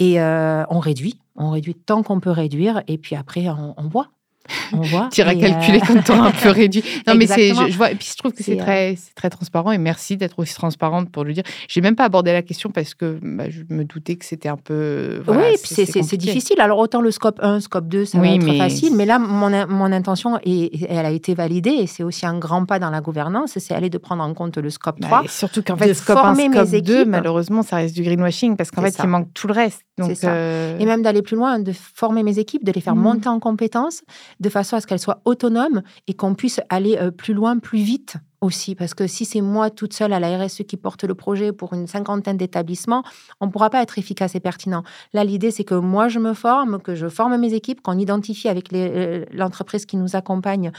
Et 0.00 0.20
on 0.20 0.80
réduit, 0.80 1.20
on 1.36 1.50
réduit 1.50 1.74
tant 1.74 2.02
qu'on 2.02 2.20
peut 2.20 2.30
réduire, 2.30 2.82
et 2.86 2.98
puis 2.98 3.16
après, 3.16 3.48
on 3.48 3.88
voit 3.88 4.10
on 4.72 4.80
voit. 4.80 5.08
tu 5.12 5.20
iras 5.20 5.34
calculer 5.34 5.78
euh, 5.78 5.86
quand 5.86 6.14
on 6.14 6.22
un 6.22 6.30
peu 6.30 6.50
réduit. 6.50 6.82
Non, 7.06 7.14
mais 7.14 7.26
c'est, 7.26 7.54
je, 7.54 7.76
vois, 7.76 7.90
et 7.90 7.94
puis 7.94 8.08
je 8.10 8.16
trouve 8.16 8.32
que 8.32 8.42
c'est 8.42 8.56
très, 8.56 8.92
euh, 8.92 8.96
très 9.14 9.30
transparent 9.30 9.72
et 9.72 9.78
merci 9.78 10.16
d'être 10.16 10.38
aussi 10.38 10.54
transparente 10.54 11.10
pour 11.10 11.24
le 11.24 11.32
dire. 11.32 11.44
J'ai 11.68 11.80
même 11.80 11.96
pas 11.96 12.04
abordé 12.04 12.32
la 12.32 12.42
question 12.42 12.70
parce 12.70 12.94
que 12.94 13.18
bah, 13.22 13.44
je 13.48 13.62
me 13.68 13.84
doutais 13.84 14.16
que 14.16 14.24
c'était 14.24 14.48
un 14.48 14.56
peu. 14.56 15.22
oui, 15.26 15.56
c'est, 15.62 15.86
c'est, 15.86 16.16
difficile. 16.16 16.60
Alors 16.60 16.78
autant 16.78 17.00
le 17.00 17.10
scope 17.10 17.38
1, 17.42 17.60
scope 17.60 17.88
2, 17.88 18.04
ça 18.04 18.18
va 18.18 18.28
être 18.28 18.56
facile, 18.56 18.94
mais 18.94 19.06
là, 19.06 19.18
mon, 19.18 19.50
mon 19.66 19.92
intention, 19.92 20.38
et 20.44 20.86
elle 20.88 21.06
a 21.06 21.10
été 21.10 21.34
validée 21.34 21.70
et 21.70 21.86
c'est 21.86 22.02
aussi 22.02 22.26
un 22.26 22.38
grand 22.38 22.64
pas 22.64 22.78
dans 22.78 22.90
la 22.90 23.00
gouvernance, 23.00 23.58
c'est 23.58 23.74
aller 23.74 23.90
de 23.90 23.98
prendre 23.98 24.22
en 24.22 24.34
compte 24.34 24.58
le 24.58 24.70
scope 24.70 25.00
3. 25.00 25.22
Bah, 25.22 25.28
surtout 25.28 25.62
qu'en 25.62 25.76
fait, 25.76 25.94
scope 25.94 26.18
1, 26.18 26.34
scope 26.34 26.80
2, 26.82 27.04
malheureusement, 27.04 27.62
ça 27.62 27.76
reste 27.76 27.94
du 27.94 28.02
greenwashing 28.02 28.56
parce 28.56 28.70
qu'en 28.70 28.82
fait, 28.82 28.94
il 29.02 29.08
manque 29.08 29.32
tout 29.34 29.46
le 29.46 29.54
reste. 29.54 29.82
Donc, 29.96 30.12
euh, 30.24 30.76
Et 30.78 30.86
même 30.86 31.02
d'aller 31.02 31.22
plus 31.22 31.36
loin, 31.36 31.58
de 31.58 31.72
former 31.72 32.22
mes 32.22 32.38
équipes, 32.38 32.64
de 32.64 32.72
les 32.72 32.80
faire 32.80 32.96
mmh. 32.96 33.00
monter 33.00 33.28
en 33.28 33.38
compétences 33.38 34.02
de 34.40 34.48
façon 34.48 34.76
à 34.76 34.80
ce 34.80 34.86
qu'elles 34.86 34.98
soient 34.98 35.20
autonomes 35.24 35.82
et 36.06 36.14
qu'on 36.14 36.34
puisse 36.34 36.60
aller 36.68 36.96
euh, 36.98 37.10
plus 37.10 37.34
loin, 37.34 37.58
plus 37.58 37.80
vite 37.80 38.16
aussi. 38.40 38.74
Parce 38.74 38.94
que 38.94 39.06
si 39.06 39.24
c'est 39.24 39.40
moi 39.40 39.70
toute 39.70 39.94
seule 39.94 40.12
à 40.12 40.20
la 40.20 40.38
RSE 40.38 40.62
qui 40.68 40.76
porte 40.76 41.04
le 41.04 41.14
projet 41.14 41.52
pour 41.52 41.72
une 41.72 41.86
cinquantaine 41.86 42.36
d'établissements, 42.36 43.02
on 43.40 43.46
ne 43.46 43.50
pourra 43.50 43.70
pas 43.70 43.82
être 43.82 43.98
efficace 43.98 44.34
et 44.34 44.40
pertinent. 44.40 44.82
Là, 45.12 45.24
l'idée, 45.24 45.50
c'est 45.50 45.64
que 45.64 45.74
moi, 45.74 46.08
je 46.08 46.18
me 46.18 46.34
forme, 46.34 46.80
que 46.80 46.94
je 46.94 47.08
forme 47.08 47.36
mes 47.38 47.54
équipes, 47.54 47.80
qu'on 47.80 47.98
identifie 47.98 48.48
avec 48.48 48.72
euh, 48.72 49.24
l'entreprise 49.32 49.86
qui 49.86 49.96
nous 49.96 50.16
accompagne 50.16 50.72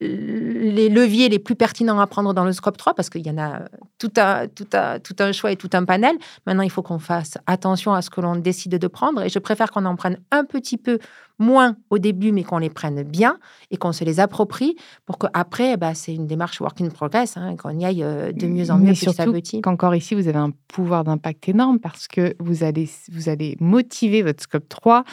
les 0.00 0.88
leviers 0.88 1.28
les 1.28 1.38
plus 1.38 1.56
pertinents 1.56 1.98
à 1.98 2.06
prendre 2.06 2.32
dans 2.32 2.44
le 2.44 2.52
scope 2.52 2.76
3, 2.76 2.94
parce 2.94 3.10
qu'il 3.10 3.26
y 3.26 3.30
en 3.30 3.38
a 3.38 3.62
tout 3.98 4.12
un, 4.16 4.46
tout, 4.46 4.64
tout 4.64 5.16
un 5.18 5.32
choix 5.32 5.50
et 5.50 5.56
tout 5.56 5.70
un 5.72 5.84
panel. 5.84 6.16
Maintenant, 6.46 6.62
il 6.62 6.70
faut 6.70 6.82
qu'on 6.82 7.00
fasse 7.00 7.36
attention 7.46 7.92
à 7.92 8.02
ce 8.02 8.10
que 8.10 8.20
l'on 8.20 8.36
décide 8.36 8.78
de 8.78 8.86
prendre. 8.86 9.22
Et 9.22 9.28
je 9.28 9.38
préfère 9.40 9.70
qu'on 9.70 9.84
en 9.84 9.96
prenne 9.96 10.18
un 10.30 10.44
petit 10.44 10.76
peu 10.76 10.98
moins 11.40 11.76
au 11.90 11.98
début, 11.98 12.32
mais 12.32 12.44
qu'on 12.44 12.58
les 12.58 12.70
prenne 12.70 13.02
bien 13.02 13.38
et 13.70 13.76
qu'on 13.76 13.92
se 13.92 14.04
les 14.04 14.20
approprie 14.20 14.76
pour 15.06 15.18
qu'après, 15.18 15.76
bah, 15.76 15.94
c'est 15.94 16.14
une 16.14 16.26
démarche 16.26 16.60
work 16.60 16.80
in 16.80 16.88
progress, 16.88 17.36
hein, 17.36 17.56
qu'on 17.56 17.78
y 17.78 17.84
aille 17.84 18.02
euh, 18.02 18.32
de 18.32 18.46
mieux 18.46 18.70
en 18.70 18.78
mieux 18.78 18.92
petit 18.92 19.20
à 19.20 19.26
petit. 19.26 19.60
Qu'encore 19.60 19.94
ici, 19.94 20.14
vous 20.14 20.28
avez 20.28 20.38
un 20.38 20.52
pouvoir 20.68 21.04
d'impact 21.04 21.48
énorme 21.48 21.78
parce 21.80 22.08
que 22.08 22.34
vous 22.38 22.62
allez, 22.64 22.88
vous 23.12 23.28
allez 23.28 23.56
motiver 23.60 24.22
votre 24.22 24.42
scope 24.42 24.68
3 24.68 25.04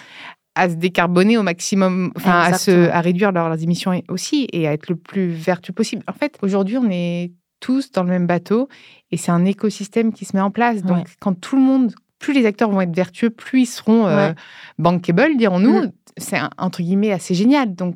à 0.55 0.69
se 0.69 0.75
décarboner 0.75 1.37
au 1.37 1.43
maximum, 1.43 2.11
enfin 2.15 2.39
à, 2.39 2.57
se, 2.57 2.89
à 2.89 3.01
réduire 3.01 3.31
leurs, 3.31 3.61
émissions 3.61 4.01
aussi 4.09 4.47
et 4.51 4.67
à 4.67 4.73
être 4.73 4.89
le 4.89 4.95
plus 4.95 5.27
vertueux 5.27 5.73
possible. 5.73 6.03
En 6.07 6.13
fait, 6.13 6.37
aujourd'hui, 6.41 6.77
on 6.77 6.89
est 6.89 7.31
tous 7.59 7.91
dans 7.91 8.03
le 8.03 8.09
même 8.09 8.25
bateau 8.25 8.69
et 9.11 9.17
c'est 9.17 9.31
un 9.31 9.45
écosystème 9.45 10.13
qui 10.13 10.25
se 10.25 10.35
met 10.35 10.41
en 10.41 10.51
place. 10.51 10.81
Donc, 10.81 11.07
quand 11.19 11.33
tout 11.33 11.55
le 11.55 11.61
monde, 11.61 11.93
plus 12.19 12.33
les 12.33 12.45
acteurs 12.45 12.69
vont 12.69 12.81
être 12.81 12.95
vertueux, 12.95 13.29
plus 13.29 13.61
ils 13.61 13.65
seront 13.65 14.07
euh, 14.07 14.31
bankable, 14.79 15.37
dirons-nous. 15.37 15.83
Mm. 15.83 15.91
C'est 16.17 16.39
entre 16.57 16.81
guillemets 16.81 17.11
assez 17.11 17.35
génial. 17.35 17.75
Donc, 17.75 17.95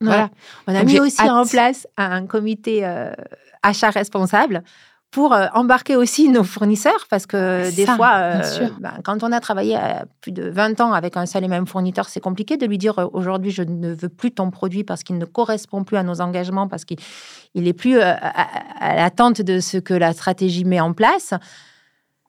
voilà. 0.00 0.30
On 0.66 0.74
a 0.74 0.84
mis 0.84 1.00
aussi 1.00 1.22
en 1.22 1.46
place 1.46 1.86
un 1.96 2.26
comité 2.26 2.84
euh, 2.84 3.12
achat 3.62 3.90
responsable 3.90 4.62
pour 5.14 5.32
euh, 5.32 5.46
embarquer 5.54 5.94
aussi 5.94 6.28
nos 6.36 6.42
fournisseurs, 6.42 7.06
parce 7.08 7.24
que 7.24 7.74
des 7.74 7.86
fois, 7.86 8.14
euh, 8.16 8.68
ben, 8.80 8.94
quand 9.04 9.22
on 9.22 9.30
a 9.30 9.38
travaillé 9.38 9.78
plus 10.20 10.32
de 10.32 10.50
20 10.50 10.80
ans 10.80 10.92
avec 10.92 11.16
un 11.16 11.24
seul 11.24 11.44
et 11.44 11.48
même 11.48 11.68
fournisseur, 11.68 12.08
c'est 12.08 12.20
compliqué 12.20 12.56
de 12.56 12.66
lui 12.66 12.78
dire 12.78 12.98
euh, 12.98 13.06
aujourd'hui, 13.12 13.52
je 13.52 13.62
ne 13.62 13.94
veux 13.94 14.08
plus 14.08 14.32
ton 14.32 14.50
produit 14.50 14.82
parce 14.82 15.04
qu'il 15.04 15.16
ne 15.16 15.24
correspond 15.24 15.84
plus 15.84 15.96
à 15.96 16.02
nos 16.02 16.20
engagements, 16.20 16.66
parce 16.66 16.84
qu'il 16.84 16.98
n'est 17.54 17.72
plus 17.72 18.00
à 18.00 18.96
l'attente 18.96 19.40
de 19.40 19.60
ce 19.60 19.78
que 19.78 19.94
la 19.94 20.12
stratégie 20.12 20.64
met 20.64 20.80
en 20.80 20.92
place 20.92 21.32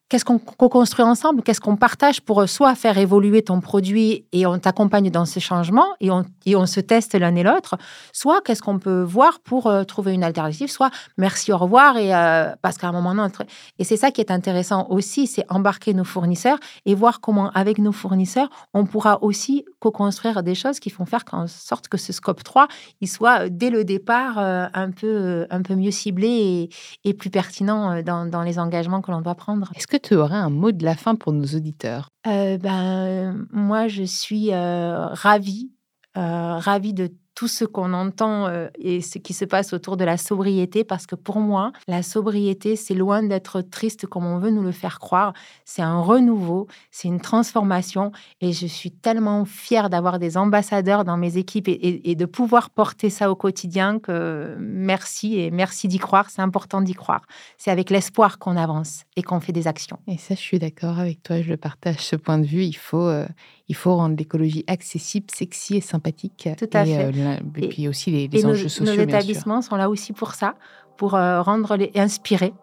qu'est-ce 0.09 0.25
qu'on 0.25 0.37
co-construit 0.37 1.03
ensemble, 1.03 1.41
qu'est-ce 1.41 1.61
qu'on 1.61 1.75
partage 1.75 2.21
pour 2.21 2.41
euh, 2.41 2.47
soit 2.47 2.75
faire 2.75 2.97
évoluer 2.97 3.41
ton 3.41 3.59
produit 3.59 4.25
et 4.31 4.45
on 4.45 4.59
t'accompagne 4.59 5.09
dans 5.09 5.25
ces 5.25 5.39
changements 5.39 5.87
et 5.99 6.11
on, 6.11 6.23
et 6.45 6.55
on 6.55 6.65
se 6.65 6.79
teste 6.79 7.15
l'un 7.15 7.35
et 7.35 7.43
l'autre, 7.43 7.75
soit 8.13 8.41
qu'est-ce 8.41 8.61
qu'on 8.61 8.77
peut 8.77 9.01
voir 9.01 9.39
pour 9.39 9.67
euh, 9.67 9.83
trouver 9.83 10.13
une 10.13 10.23
alternative, 10.23 10.69
soit 10.69 10.91
merci, 11.17 11.51
au 11.51 11.57
revoir, 11.57 11.97
et, 11.97 12.13
euh, 12.13 12.53
parce 12.61 12.77
qu'à 12.77 12.87
un 12.87 12.91
moment 12.91 13.15
donné, 13.15 13.33
et 13.79 13.83
c'est 13.83 13.97
ça 13.97 14.11
qui 14.11 14.21
est 14.21 14.31
intéressant 14.31 14.87
aussi, 14.89 15.25
c'est 15.25 15.45
embarquer 15.49 15.93
nos 15.93 16.03
fournisseurs 16.03 16.59
et 16.85 16.93
voir 16.93 17.19
comment 17.19 17.49
avec 17.51 17.79
nos 17.79 17.91
fournisseurs, 17.91 18.49
on 18.73 18.85
pourra 18.85 19.23
aussi 19.23 19.65
co-construire 19.91 20.41
des 20.41 20.55
choses 20.55 20.79
qui 20.79 20.89
font 20.89 21.05
faire 21.05 21.23
en 21.31 21.47
sorte 21.47 21.87
que 21.87 21.97
ce 21.97 22.11
scope 22.11 22.43
3, 22.43 22.67
il 23.01 23.07
soit 23.07 23.49
dès 23.49 23.69
le 23.69 23.83
départ 23.83 24.37
un, 24.37 24.91
peu, 24.91 25.45
un 25.49 25.61
peu 25.61 25.75
mieux 25.75 25.91
ciblé 25.91 26.27
et, 26.27 26.69
et 27.09 27.13
plus 27.13 27.29
pertinent 27.29 28.01
dans, 28.01 28.25
dans 28.25 28.41
les 28.41 28.57
engagements 28.57 29.01
que 29.01 29.11
l'on 29.11 29.21
doit 29.21 29.35
prendre. 29.35 29.71
Est-ce 29.75 29.87
que 29.87 29.97
tu 29.97 30.15
aurais 30.15 30.37
un 30.37 30.49
mot 30.49 30.71
de 30.71 30.83
la 30.83 30.95
fin 30.95 31.15
pour 31.15 31.33
nos 31.33 31.45
auditeurs? 31.45 32.09
Euh, 32.27 32.57
ben, 32.57 33.45
Moi, 33.51 33.87
je 33.87 34.03
suis 34.03 34.51
euh, 34.51 35.07
ravie, 35.07 35.71
euh, 36.17 36.57
ravie 36.57 36.93
de 36.93 37.11
tout 37.35 37.49
ce 37.49 37.65
qu'on 37.65 37.93
entend 37.93 38.47
euh, 38.47 38.69
et 38.79 39.01
ce 39.01 39.19
qui 39.19 39.33
se 39.33 39.43
passe 39.43 39.73
autour 39.73 39.97
de 39.97 40.05
la 40.05 40.15
sobriété, 40.17 40.85
parce 40.85 41.05
que 41.05 41.15
pour 41.15 41.39
moi, 41.39 41.73
la 41.87 42.01
sobriété, 42.01 42.77
c'est 42.77 42.93
loin 42.93 43.21
d'être 43.23 43.61
triste 43.61 44.07
comme 44.07 44.25
on 44.25 44.39
veut 44.39 44.51
nous 44.51 44.63
le 44.63 44.71
faire 44.71 44.99
croire. 44.99 45.33
C'est 45.65 45.81
un 45.81 45.99
renouveau, 45.99 46.67
c'est 46.91 47.09
une 47.09 47.19
transformation, 47.19 48.13
et 48.39 48.53
je 48.53 48.65
suis 48.65 48.91
tellement 48.91 49.43
fière 49.43 49.89
d'avoir 49.89 50.17
des 50.17 50.37
ambassadeurs 50.37 51.03
dans 51.03 51.17
mes 51.17 51.37
équipes 51.37 51.67
et, 51.67 52.15
de 52.15 52.25
pouvoir 52.25 52.69
porter 52.69 53.09
ça 53.09 53.29
au 53.29 53.35
quotidien 53.35 53.99
que 53.99 54.55
merci 54.57 55.37
et 55.37 55.51
merci 55.51 55.89
d'y 55.89 55.97
croire. 55.97 56.29
C'est 56.29 56.41
important 56.41 56.81
d'y 56.81 56.93
croire. 56.93 57.25
C'est 57.57 57.71
avec 57.71 57.89
l'espoir 57.89 58.39
qu'on 58.39 58.55
avance 58.55 59.03
et 59.17 59.23
qu'on 59.23 59.41
fait 59.41 59.51
des 59.51 59.67
actions. 59.67 59.99
Et 60.07 60.17
ça, 60.17 60.35
je 60.35 60.39
suis 60.39 60.59
d'accord 60.59 60.99
avec 60.99 61.21
toi. 61.21 61.41
Je 61.41 61.55
partage 61.55 61.97
ce 61.97 62.15
point 62.15 62.37
de 62.37 62.45
vue. 62.45 62.63
Il 62.63 62.77
faut, 62.77 63.07
euh, 63.07 63.27
il 63.67 63.75
faut 63.75 63.95
rendre 63.95 64.15
l'écologie 64.15 64.63
accessible, 64.67 65.27
sexy 65.33 65.77
et 65.77 65.81
sympathique. 65.81 66.49
Tout 66.57 66.69
à 66.73 66.85
fait. 66.85 67.11
Euh, 67.15 67.37
et, 67.57 67.67
puis 67.67 67.87
aussi 67.87 68.11
les, 68.11 68.45
enjeux 68.45 68.69
sociaux. 68.69 68.95
Nos 68.95 69.01
établissements 69.01 69.61
sont 69.61 69.75
là 69.75 69.89
aussi 69.89 70.13
pour 70.13 70.33
ça, 70.33 70.55
pour 70.97 71.15
euh, 71.15 71.41
rendre 71.41 71.75
les 71.75 71.91
inspirer. 71.95 72.53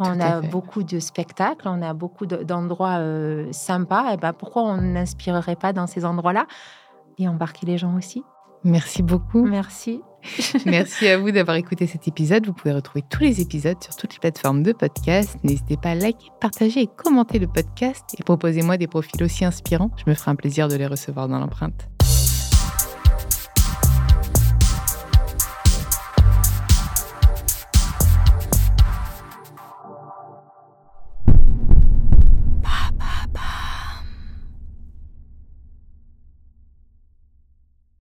On 0.00 0.20
a 0.20 0.40
beaucoup 0.40 0.84
de 0.84 1.00
spectacles, 1.00 1.66
on 1.66 1.82
a 1.82 1.92
beaucoup 1.92 2.26
d'endroits 2.26 2.98
euh, 2.98 3.48
sympas. 3.50 4.14
Et 4.14 4.16
ben 4.16 4.32
pourquoi 4.32 4.62
on 4.62 4.76
n'inspirerait 4.76 5.56
pas 5.56 5.72
dans 5.72 5.88
ces 5.88 6.04
endroits-là? 6.04 6.46
Et 7.18 7.26
embarquer 7.26 7.66
les 7.66 7.78
gens 7.78 7.96
aussi 7.96 8.22
Merci 8.62 9.02
beaucoup. 9.02 9.44
Merci. 9.44 10.00
Merci 10.66 11.08
à 11.08 11.18
vous 11.18 11.30
d'avoir 11.30 11.56
écouté 11.56 11.86
cet 11.86 12.08
épisode. 12.08 12.46
Vous 12.46 12.52
pouvez 12.52 12.72
retrouver 12.72 13.04
tous 13.08 13.22
les 13.22 13.40
épisodes 13.40 13.82
sur 13.82 13.96
toutes 13.96 14.14
les 14.14 14.18
plateformes 14.18 14.62
de 14.62 14.72
podcast. 14.72 15.36
N'hésitez 15.44 15.76
pas 15.76 15.90
à 15.90 15.94
liker, 15.94 16.30
partager 16.40 16.80
et 16.80 16.86
commenter 16.86 17.38
le 17.38 17.46
podcast 17.46 18.04
et 18.18 18.22
proposez-moi 18.22 18.76
des 18.76 18.86
profils 18.86 19.22
aussi 19.22 19.44
inspirants. 19.44 19.90
Je 19.96 20.10
me 20.10 20.14
ferai 20.14 20.30
un 20.30 20.36
plaisir 20.36 20.68
de 20.68 20.76
les 20.76 20.86
recevoir 20.86 21.28
dans 21.28 21.38
l'empreinte. 21.38 21.88